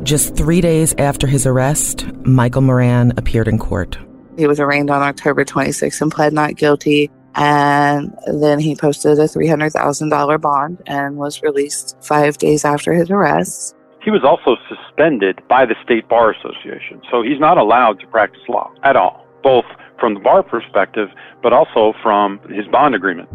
Just 0.09 0.35
three 0.35 0.59
days 0.59 0.95
after 0.97 1.27
his 1.27 1.45
arrest, 1.45 2.11
Michael 2.25 2.63
Moran 2.63 3.13
appeared 3.15 3.47
in 3.47 3.59
court. 3.59 3.95
He 4.39 4.47
was 4.47 4.59
arraigned 4.59 4.89
on 4.89 5.03
October 5.03 5.45
26th 5.45 6.01
and 6.01 6.11
pled 6.11 6.33
not 6.33 6.55
guilty. 6.55 7.11
And 7.35 8.17
then 8.25 8.57
he 8.57 8.75
posted 8.75 9.19
a 9.19 9.25
$300,000 9.25 10.41
bond 10.41 10.81
and 10.87 11.17
was 11.17 11.43
released 11.43 11.95
five 12.01 12.39
days 12.39 12.65
after 12.65 12.91
his 12.91 13.11
arrest. 13.11 13.75
He 14.03 14.09
was 14.09 14.23
also 14.23 14.59
suspended 14.67 15.43
by 15.47 15.67
the 15.67 15.75
State 15.83 16.09
Bar 16.09 16.31
Association, 16.31 17.03
so 17.11 17.21
he's 17.21 17.39
not 17.39 17.59
allowed 17.59 17.99
to 17.99 18.07
practice 18.07 18.41
law 18.49 18.71
at 18.81 18.95
all, 18.95 19.27
both 19.43 19.65
from 19.99 20.15
the 20.15 20.21
bar 20.21 20.41
perspective, 20.41 21.09
but 21.43 21.53
also 21.53 21.93
from 22.01 22.39
his 22.49 22.65
bond 22.71 22.95
agreement. 22.95 23.29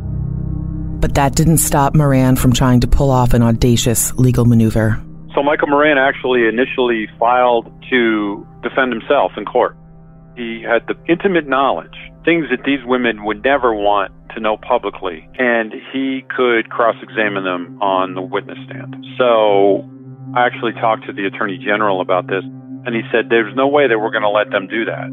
But 1.01 1.15
that 1.15 1.37
didn't 1.37 1.59
stop 1.59 1.95
Moran 1.95 2.35
from 2.35 2.53
trying 2.53 2.81
to 2.81 2.89
pull 2.89 3.13
off 3.13 3.33
an 3.33 3.43
audacious 3.43 4.13
legal 4.15 4.45
maneuver. 4.45 5.01
So 5.35 5.43
Michael 5.43 5.69
Moran 5.69 5.99
actually 5.99 6.47
initially 6.47 7.09
filed 7.19 7.67
to 7.91 8.47
defend 8.63 8.93
himself 8.93 9.33
in 9.37 9.45
court. 9.45 9.77
He 10.37 10.63
had 10.63 10.87
the 10.87 10.95
intimate 11.11 11.47
knowledge, 11.47 11.95
things 12.25 12.47
that 12.51 12.65
these 12.65 12.81
women 12.85 13.25
would 13.25 13.43
never 13.43 13.75
want 13.75 14.13
to 14.35 14.41
know 14.41 14.57
publicly, 14.57 15.29
and 15.39 15.73
he 15.93 16.25
could 16.35 16.71
cross 16.71 16.97
examine 17.03 17.45
them 17.45 17.81
on 17.83 18.15
the 18.15 18.23
witness 18.23 18.59
stand. 18.67 18.95
So 19.19 19.87
I 20.35 20.47
actually 20.47 20.73
talked 20.73 21.07
to 21.07 21.13
the 21.13 21.27
Attorney 21.27 21.59
General 21.59 22.01
about 22.01 22.27
this, 22.27 22.43
and 22.87 22.95
he 22.95 23.03
said 23.13 23.31
there's 23.31 23.55
no 23.55 23.69
way 23.69 23.87
that 23.87 23.99
we're 23.99 24.11
going 24.11 24.27
to 24.27 24.35
let 24.35 24.51
them 24.51 24.67
do 24.67 24.85
that. 24.87 25.07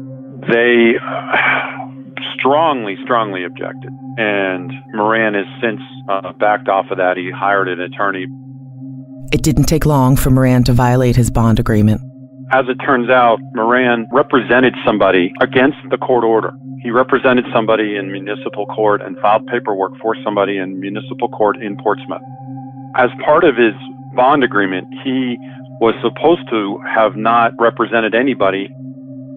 They 0.50 0.98
strongly, 2.38 2.96
strongly 3.04 3.44
objected, 3.44 3.90
and 4.18 4.72
Moran 4.92 5.34
has 5.34 5.46
since 5.62 5.80
uh, 6.08 6.32
backed 6.32 6.68
off 6.68 6.86
of 6.90 6.98
that. 6.98 7.16
He 7.16 7.30
hired 7.30 7.68
an 7.68 7.80
attorney. 7.80 8.26
It 9.32 9.42
didn't 9.42 9.64
take 9.64 9.86
long 9.86 10.16
for 10.16 10.28
Moran 10.28 10.62
to 10.64 10.74
violate 10.74 11.16
his 11.16 11.30
bond 11.30 11.58
agreement. 11.58 12.02
As 12.52 12.66
it 12.68 12.76
turns 12.84 13.08
out, 13.08 13.38
Moran 13.54 14.06
represented 14.12 14.74
somebody 14.84 15.32
against 15.40 15.78
the 15.90 15.96
court 15.96 16.22
order. 16.22 16.52
He 16.82 16.90
represented 16.90 17.46
somebody 17.50 17.96
in 17.96 18.12
municipal 18.12 18.66
court 18.66 19.00
and 19.00 19.16
filed 19.20 19.46
paperwork 19.46 19.92
for 20.02 20.14
somebody 20.22 20.58
in 20.58 20.78
municipal 20.78 21.30
court 21.30 21.56
in 21.62 21.78
Portsmouth. 21.78 22.20
As 22.94 23.08
part 23.24 23.44
of 23.44 23.56
his 23.56 23.72
bond 24.14 24.44
agreement, 24.44 24.86
he 25.02 25.38
was 25.80 25.94
supposed 26.02 26.46
to 26.50 26.78
have 26.86 27.16
not 27.16 27.52
represented 27.58 28.14
anybody. 28.14 28.68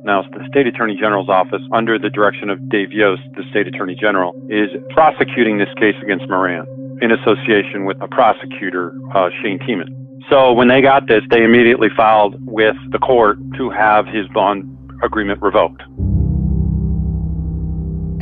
Now, 0.03 0.23
the 0.23 0.45
state 0.49 0.67
attorney 0.67 0.97
general's 0.99 1.29
office, 1.29 1.61
under 1.71 1.97
the 1.97 2.09
direction 2.09 2.49
of 2.49 2.67
Dave 2.67 2.91
Yost, 2.91 3.21
the 3.37 3.43
state 3.49 3.65
attorney 3.65 3.95
general, 3.95 4.35
is 4.49 4.67
prosecuting 4.89 5.57
this 5.57 5.73
case 5.79 5.95
against 6.03 6.27
Moran 6.27 6.67
in 7.01 7.11
association 7.11 7.85
with 7.85 7.97
a 8.01 8.07
prosecutor, 8.07 8.93
uh, 9.13 9.29
Shane 9.41 9.59
Tieman. 9.59 9.89
So 10.29 10.53
when 10.53 10.67
they 10.67 10.81
got 10.81 11.07
this, 11.07 11.23
they 11.29 11.43
immediately 11.43 11.89
filed 11.95 12.35
with 12.47 12.75
the 12.91 12.99
court 12.99 13.37
to 13.57 13.69
have 13.69 14.07
his 14.07 14.27
bond 14.29 14.65
agreement 15.03 15.41
revoked. 15.41 15.81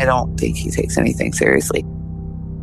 I 0.02 0.06
don't 0.06 0.38
think 0.38 0.58
he 0.58 0.70
takes 0.72 0.98
anything 0.98 1.34
seriously. 1.34 1.86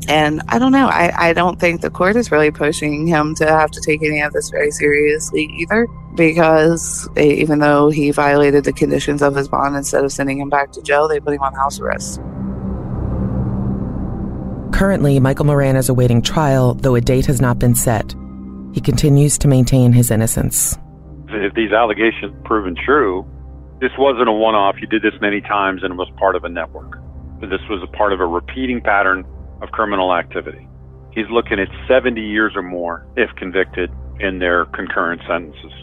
And 0.08 0.42
I 0.48 0.58
don't 0.58 0.72
know. 0.72 0.88
I, 0.88 1.28
I 1.28 1.32
don't 1.32 1.60
think 1.60 1.82
the 1.82 1.90
court 1.90 2.16
is 2.16 2.32
really 2.32 2.50
pushing 2.50 3.06
him 3.06 3.34
to 3.36 3.46
have 3.46 3.70
to 3.70 3.80
take 3.80 4.02
any 4.02 4.20
of 4.20 4.32
this 4.32 4.50
very 4.50 4.70
seriously 4.72 5.48
either, 5.58 5.86
because 6.16 7.08
even 7.16 7.60
though 7.60 7.90
he 7.90 8.10
violated 8.10 8.64
the 8.64 8.72
conditions 8.72 9.22
of 9.22 9.36
his 9.36 9.46
bond, 9.48 9.76
instead 9.76 10.04
of 10.04 10.10
sending 10.10 10.40
him 10.40 10.48
back 10.48 10.72
to 10.72 10.82
jail, 10.82 11.06
they 11.06 11.20
put 11.20 11.34
him 11.34 11.42
on 11.42 11.54
house 11.54 11.78
arrest. 11.78 12.20
Currently, 14.80 15.20
Michael 15.20 15.44
Moran 15.44 15.76
is 15.76 15.90
awaiting 15.90 16.22
trial, 16.22 16.72
though 16.72 16.94
a 16.94 17.02
date 17.02 17.26
has 17.26 17.38
not 17.38 17.58
been 17.58 17.74
set. 17.74 18.14
He 18.72 18.80
continues 18.80 19.36
to 19.36 19.46
maintain 19.46 19.92
his 19.92 20.10
innocence. 20.10 20.78
If 21.28 21.52
these 21.52 21.70
allegations 21.70 22.34
proven 22.46 22.74
true, 22.82 23.26
this 23.82 23.90
wasn't 23.98 24.30
a 24.30 24.32
one 24.32 24.54
off. 24.54 24.76
He 24.76 24.86
did 24.86 25.02
this 25.02 25.12
many 25.20 25.42
times 25.42 25.82
and 25.82 25.92
it 25.92 25.96
was 25.96 26.08
part 26.18 26.34
of 26.34 26.44
a 26.44 26.48
network. 26.48 26.98
This 27.42 27.60
was 27.68 27.82
a 27.82 27.94
part 27.94 28.14
of 28.14 28.20
a 28.20 28.26
repeating 28.26 28.80
pattern 28.80 29.26
of 29.60 29.70
criminal 29.70 30.14
activity. 30.14 30.66
He's 31.12 31.28
looking 31.28 31.60
at 31.60 31.68
70 31.86 32.18
years 32.18 32.54
or 32.56 32.62
more 32.62 33.06
if 33.18 33.28
convicted 33.36 33.90
in 34.18 34.38
their 34.38 34.64
concurrent 34.64 35.20
sentences. 35.28 35.74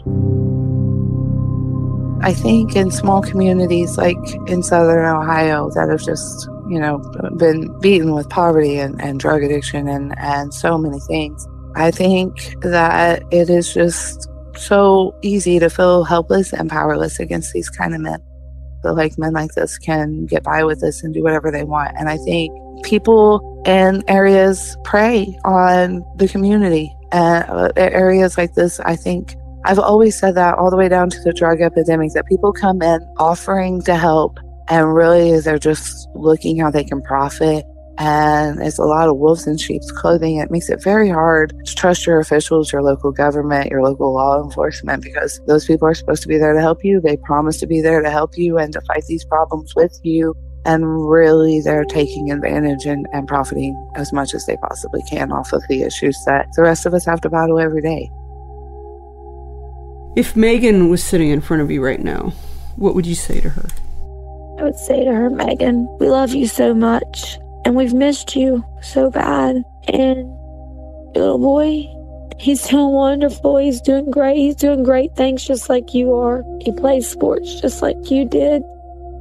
I 2.20 2.34
think 2.34 2.74
in 2.74 2.90
small 2.90 3.22
communities 3.22 3.96
like 3.96 4.18
in 4.48 4.64
southern 4.64 5.04
Ohio 5.04 5.70
that 5.76 5.88
have 5.88 6.02
just, 6.02 6.48
you 6.68 6.78
know, 6.78 6.98
been 7.36 7.78
beaten 7.80 8.12
with 8.12 8.28
poverty 8.28 8.78
and, 8.78 9.00
and 9.00 9.20
drug 9.20 9.42
addiction 9.42 9.88
and, 9.88 10.16
and 10.18 10.52
so 10.52 10.78
many 10.78 11.00
things, 11.00 11.46
I 11.76 11.90
think 11.90 12.54
that 12.62 13.22
it 13.30 13.48
is 13.48 13.72
just 13.72 14.28
so 14.56 15.14
easy 15.22 15.58
to 15.58 15.70
feel 15.70 16.04
helpless 16.04 16.52
and 16.52 16.68
powerless 16.68 17.20
against 17.20 17.52
these 17.52 17.68
kind 17.68 17.94
of 17.94 18.00
men. 18.00 18.20
Feel 18.82 18.96
like 18.96 19.18
men 19.18 19.32
like 19.32 19.54
this 19.54 19.78
can 19.78 20.26
get 20.26 20.42
by 20.42 20.64
with 20.64 20.80
this 20.80 21.02
and 21.02 21.14
do 21.14 21.22
whatever 21.22 21.50
they 21.50 21.64
want. 21.64 21.94
And 21.96 22.08
I 22.08 22.16
think 22.18 22.52
people 22.84 23.62
in 23.66 24.02
areas 24.08 24.76
prey 24.84 25.38
on 25.44 26.04
the 26.16 26.28
community. 26.28 26.94
And 27.10 27.44
uh, 27.48 27.72
areas 27.76 28.36
like 28.36 28.54
this, 28.54 28.80
I 28.80 28.94
think 28.94 29.34
I've 29.64 29.78
always 29.78 30.18
said 30.18 30.34
that 30.34 30.56
all 30.58 30.70
the 30.70 30.76
way 30.76 30.88
down 30.88 31.10
to 31.10 31.20
the 31.22 31.32
drug 31.32 31.60
epidemic 31.60 32.12
that 32.12 32.26
people 32.26 32.52
come 32.52 32.82
in 32.82 33.00
offering 33.18 33.82
to 33.82 33.96
help 33.96 34.38
and 34.68 34.94
really 34.94 35.40
they're 35.40 35.58
just 35.58 36.08
looking 36.14 36.58
how 36.58 36.70
they 36.70 36.84
can 36.84 37.02
profit. 37.02 37.64
And 38.00 38.62
it's 38.62 38.78
a 38.78 38.84
lot 38.84 39.08
of 39.08 39.16
wolves 39.16 39.46
in 39.46 39.56
sheep's 39.56 39.90
clothing. 39.90 40.36
It 40.36 40.52
makes 40.52 40.68
it 40.68 40.82
very 40.82 41.08
hard 41.08 41.52
to 41.64 41.74
trust 41.74 42.06
your 42.06 42.20
officials, 42.20 42.72
your 42.72 42.80
local 42.80 43.10
government, 43.10 43.70
your 43.70 43.82
local 43.82 44.14
law 44.14 44.40
enforcement, 44.40 45.02
because 45.02 45.40
those 45.48 45.66
people 45.66 45.88
are 45.88 45.94
supposed 45.94 46.22
to 46.22 46.28
be 46.28 46.38
there 46.38 46.52
to 46.52 46.60
help 46.60 46.84
you. 46.84 47.00
They 47.00 47.16
promise 47.16 47.58
to 47.58 47.66
be 47.66 47.80
there 47.80 48.00
to 48.00 48.10
help 48.10 48.38
you 48.38 48.56
and 48.56 48.72
to 48.74 48.80
fight 48.82 49.04
these 49.08 49.24
problems 49.24 49.74
with 49.74 49.98
you. 50.04 50.32
And 50.64 51.08
really, 51.08 51.60
they're 51.60 51.84
taking 51.84 52.30
advantage 52.30 52.84
and, 52.84 53.06
and 53.12 53.26
profiting 53.26 53.74
as 53.96 54.12
much 54.12 54.32
as 54.32 54.46
they 54.46 54.56
possibly 54.58 55.02
can 55.10 55.32
off 55.32 55.52
of 55.52 55.64
the 55.68 55.82
issues 55.82 56.16
that 56.26 56.46
the 56.54 56.62
rest 56.62 56.86
of 56.86 56.94
us 56.94 57.04
have 57.04 57.20
to 57.22 57.30
battle 57.30 57.58
every 57.58 57.82
day. 57.82 58.08
If 60.14 60.36
Megan 60.36 60.88
was 60.88 61.02
sitting 61.02 61.30
in 61.30 61.40
front 61.40 61.62
of 61.62 61.70
you 61.70 61.82
right 61.82 62.00
now, 62.00 62.32
what 62.76 62.94
would 62.94 63.06
you 63.06 63.14
say 63.16 63.40
to 63.40 63.48
her? 63.50 63.66
I 64.58 64.64
would 64.64 64.76
say 64.76 65.04
to 65.04 65.12
her, 65.12 65.30
Megan, 65.30 65.86
we 66.00 66.08
love 66.08 66.34
you 66.34 66.48
so 66.48 66.74
much 66.74 67.38
and 67.64 67.76
we've 67.76 67.94
missed 67.94 68.34
you 68.34 68.64
so 68.82 69.08
bad. 69.08 69.62
And 69.86 70.28
little 71.14 71.38
boy, 71.38 71.86
he's 72.40 72.66
doing 72.66 72.90
wonderful. 72.90 73.58
He's 73.58 73.80
doing 73.80 74.10
great. 74.10 74.36
He's 74.36 74.56
doing 74.56 74.82
great 74.82 75.14
things 75.14 75.44
just 75.44 75.68
like 75.68 75.94
you 75.94 76.12
are. 76.12 76.42
He 76.60 76.72
plays 76.72 77.08
sports 77.08 77.60
just 77.60 77.82
like 77.82 78.10
you 78.10 78.24
did. 78.24 78.62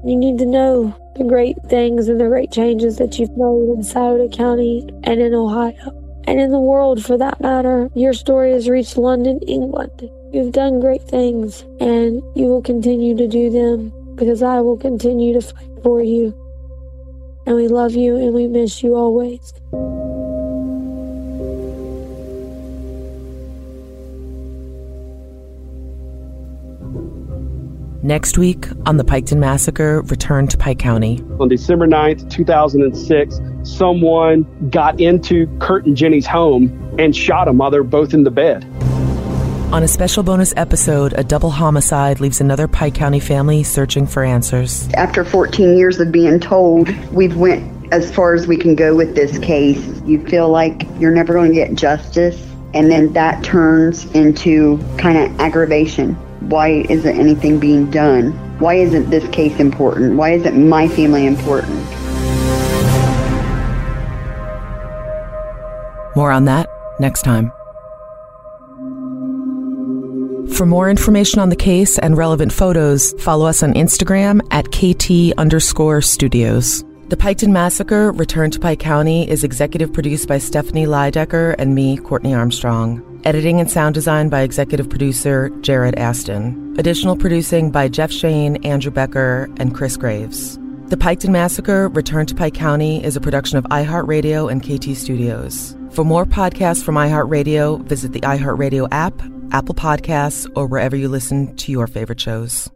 You 0.04 0.16
need 0.16 0.40
to 0.40 0.46
know 0.48 0.96
the 1.18 1.24
great 1.24 1.58
things 1.68 2.08
and 2.08 2.20
the 2.20 2.28
great 2.28 2.52
changes 2.52 2.98
that 2.98 3.20
you've 3.20 3.38
made 3.38 3.76
in 3.76 3.84
Scioto 3.84 4.30
County 4.30 4.90
and 5.04 5.22
in 5.22 5.36
Ohio 5.36 6.24
and 6.26 6.40
in 6.40 6.52
the 6.52 6.60
world 6.60 7.06
for 7.06 7.16
that 7.16 7.40
matter. 7.42 7.92
Your 7.94 8.14
story 8.14 8.54
has 8.54 8.68
reached 8.68 8.98
London, 8.98 9.40
England. 9.48 10.10
You've 10.34 10.52
done 10.52 10.80
great 10.80 11.04
things 11.04 11.62
and 11.80 12.24
you 12.36 12.46
will 12.46 12.64
continue 12.64 13.16
to 13.18 13.28
do 13.28 13.52
them 13.52 13.94
because 14.18 14.44
I 14.44 14.60
will 14.60 14.78
continue 14.78 15.34
to 15.34 15.42
fight 15.42 15.70
for 15.84 16.02
you. 16.02 16.36
And 17.46 17.56
we 17.56 17.68
love 17.70 17.94
you 17.94 18.18
and 18.18 18.34
we 18.34 18.48
miss 18.48 18.84
you 18.84 18.96
always. 18.96 19.54
Next 28.04 28.38
week 28.38 28.68
on 28.86 28.98
the 28.98 29.04
Piketon 29.04 29.38
Massacre, 29.38 30.02
return 30.04 30.48
to 30.48 30.58
Pike 30.58 30.80
County. 30.80 31.22
On 31.40 31.50
December 31.50 31.88
9th, 31.88 32.30
2006, 32.32 33.40
someone 33.64 34.44
got 34.70 35.00
into 35.00 35.46
Kurt 35.60 35.86
and 35.86 35.96
Jenny's 35.96 36.26
home 36.26 36.96
and 36.98 37.16
shot 37.16 37.46
them 37.46 37.58
while 37.58 37.70
they 37.70 37.78
were 37.78 37.84
both 37.84 38.14
in 38.14 38.24
the 38.24 38.32
bed. 38.32 38.66
On 39.74 39.84
a 39.84 39.88
special 39.88 40.24
bonus 40.24 40.54
episode, 40.56 41.14
a 41.18 41.26
double 41.26 41.52
homicide 41.52 42.22
leaves 42.22 42.40
another 42.40 42.70
Pike 42.70 42.96
County 42.96 43.20
family 43.20 43.64
searching 43.64 44.08
for 44.08 44.24
answers. 44.24 44.88
After 44.94 45.26
14 45.26 45.78
years 45.78 46.00
of 46.00 46.10
being 46.10 46.40
told, 46.40 46.88
we've 47.12 47.36
went 47.36 47.94
as 47.94 48.10
far 48.10 48.34
as 48.34 48.48
we 48.48 48.56
can 48.56 48.76
go 48.76 48.96
with 48.96 49.14
this 49.14 49.38
case. 49.40 49.86
You 50.06 50.26
feel 50.26 50.48
like 50.48 50.88
you're 51.00 51.12
never 51.12 51.34
going 51.34 51.50
to 51.50 51.54
get 51.54 51.76
justice, 51.76 52.42
and 52.74 52.90
then 52.90 53.12
that 53.12 53.44
turns 53.44 54.06
into 54.12 54.80
kind 54.98 55.18
of 55.18 55.38
aggravation. 55.42 56.14
Why 56.50 56.86
isn't 56.90 57.20
anything 57.20 57.60
being 57.60 57.92
done? 57.92 58.32
Why 58.60 58.76
isn't 58.76 59.10
this 59.10 59.28
case 59.36 59.60
important? 59.60 60.16
Why 60.16 60.32
isn't 60.32 60.70
my 60.70 60.88
family 60.88 61.28
important? 61.28 61.78
More 66.16 66.32
on 66.32 66.46
that 66.46 66.70
next 67.02 67.24
time. 67.24 67.52
For 70.58 70.66
more 70.66 70.90
information 70.90 71.40
on 71.40 71.50
the 71.50 71.56
case 71.56 72.00
and 72.00 72.18
relevant 72.18 72.52
photos, 72.52 73.14
follow 73.22 73.46
us 73.46 73.62
on 73.62 73.76
Instagram 73.76 74.42
at 74.50 74.72
KT 74.72 75.38
underscore 75.38 76.02
studios. 76.02 76.84
The 77.10 77.16
Piketon 77.16 77.52
Massacre, 77.52 78.12
Return 78.12 78.50
to 78.50 78.60
Pike 78.60 78.80
County, 78.80 79.30
is 79.30 79.44
executive 79.44 79.94
produced 79.94 80.28
by 80.28 80.40
Stephanie 80.40 80.88
Lydecker 80.88 81.54
and 81.60 81.76
me, 81.76 81.98
Courtney 81.98 82.34
Armstrong. 82.34 83.04
Editing 83.24 83.60
and 83.60 83.70
sound 83.70 83.94
design 83.94 84.30
by 84.30 84.42
executive 84.42 84.90
producer 84.90 85.50
Jared 85.62 85.94
Aston. 85.94 86.76
Additional 86.80 87.16
producing 87.16 87.70
by 87.70 87.88
Jeff 87.88 88.12
Shane, 88.12 88.56
Andrew 88.66 88.92
Becker, 88.92 89.52
and 89.58 89.76
Chris 89.76 89.96
Graves. 89.96 90.58
The 90.88 90.98
Piketon 90.98 91.30
Massacre, 91.30 91.88
Return 91.90 92.26
to 92.26 92.34
Pike 92.34 92.56
County, 92.56 93.04
is 93.04 93.16
a 93.16 93.22
production 93.22 93.60
of 93.60 93.66
iHeartRadio 93.66 94.52
and 94.52 94.64
KT 94.64 94.98
Studios. 94.98 95.78
For 95.92 96.04
more 96.04 96.26
podcasts 96.26 96.84
from 96.84 96.96
iHeartRadio, 96.96 97.84
visit 97.84 98.12
the 98.12 98.22
iHeartRadio 98.22 98.88
app, 98.92 99.22
Apple 99.52 99.76
Podcasts, 99.76 100.50
or 100.56 100.68
wherever 100.68 100.96
you 100.96 101.10
listen 101.10 101.56
to 101.58 101.72
your 101.72 101.88
favorite 101.88 102.20
shows. 102.20 102.70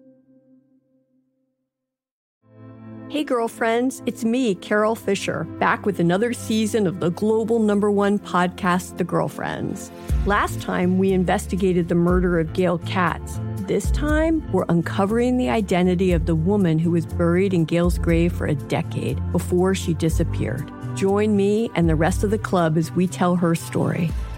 Hey, 3.11 3.26
girlfriends, 3.26 4.01
it's 4.05 4.24
me, 4.24 4.55
Carol 4.55 4.95
Fisher, 4.95 5.43
back 5.59 5.86
with 5.86 5.99
another 5.99 6.32
season 6.32 6.88
of 6.88 7.01
the 7.01 7.09
global 7.09 7.59
number 7.59 7.91
one 7.91 8.17
podcast, 8.17 8.97
The 8.97 9.03
Girlfriends. 9.03 9.91
Last 10.26 10.61
time, 10.61 10.97
we 10.97 11.11
investigated 11.11 11.89
the 11.89 11.95
murder 11.95 12.39
of 12.39 12.53
Gail 12.53 12.78
Katz. 12.78 13.38
This 13.67 13.91
time, 13.91 14.49
we're 14.53 14.63
uncovering 14.69 15.36
the 15.36 15.49
identity 15.49 16.13
of 16.13 16.26
the 16.26 16.36
woman 16.36 16.80
who 16.80 16.91
was 16.91 17.05
buried 17.05 17.53
in 17.53 17.65
Gail's 17.65 17.97
grave 17.97 18.32
for 18.32 18.47
a 18.47 18.55
decade 18.55 19.19
before 19.34 19.76
she 19.76 19.93
disappeared. 19.93 20.72
Join 20.95 21.36
me 21.36 21.69
and 21.76 21.89
the 21.89 21.97
rest 21.97 22.24
of 22.24 22.32
the 22.32 22.38
club 22.38 22.78
as 22.78 22.93
we 22.93 23.07
tell 23.07 23.36
her 23.36 23.55
story. 23.55 24.09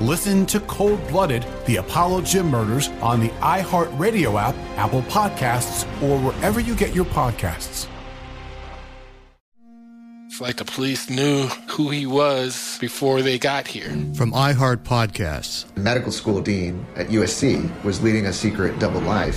Listen 0.00 0.46
to 0.46 0.60
Cold 0.60 1.04
Blooded, 1.08 1.44
the 1.66 1.76
Apollo 1.76 2.20
Gym 2.20 2.46
Murders 2.46 2.88
on 3.02 3.18
the 3.18 3.30
iHeartRadio 3.40 4.40
app, 4.40 4.54
Apple 4.76 5.02
Podcasts, 5.02 5.84
or 6.00 6.20
wherever 6.20 6.60
you 6.60 6.76
get 6.76 6.94
your 6.94 7.04
podcasts. 7.04 7.88
It's 10.26 10.40
like 10.40 10.54
the 10.54 10.64
police 10.64 11.10
knew 11.10 11.46
who 11.68 11.90
he 11.90 12.06
was 12.06 12.78
before 12.80 13.22
they 13.22 13.40
got 13.40 13.66
here. 13.66 13.88
From 14.14 14.30
iHeart 14.30 14.84
Podcasts. 14.84 15.64
The 15.74 15.80
medical 15.80 16.12
school 16.12 16.40
dean 16.40 16.86
at 16.94 17.08
USC 17.08 17.68
was 17.82 18.00
leading 18.00 18.26
a 18.26 18.32
secret 18.32 18.78
double 18.78 19.00
life. 19.00 19.36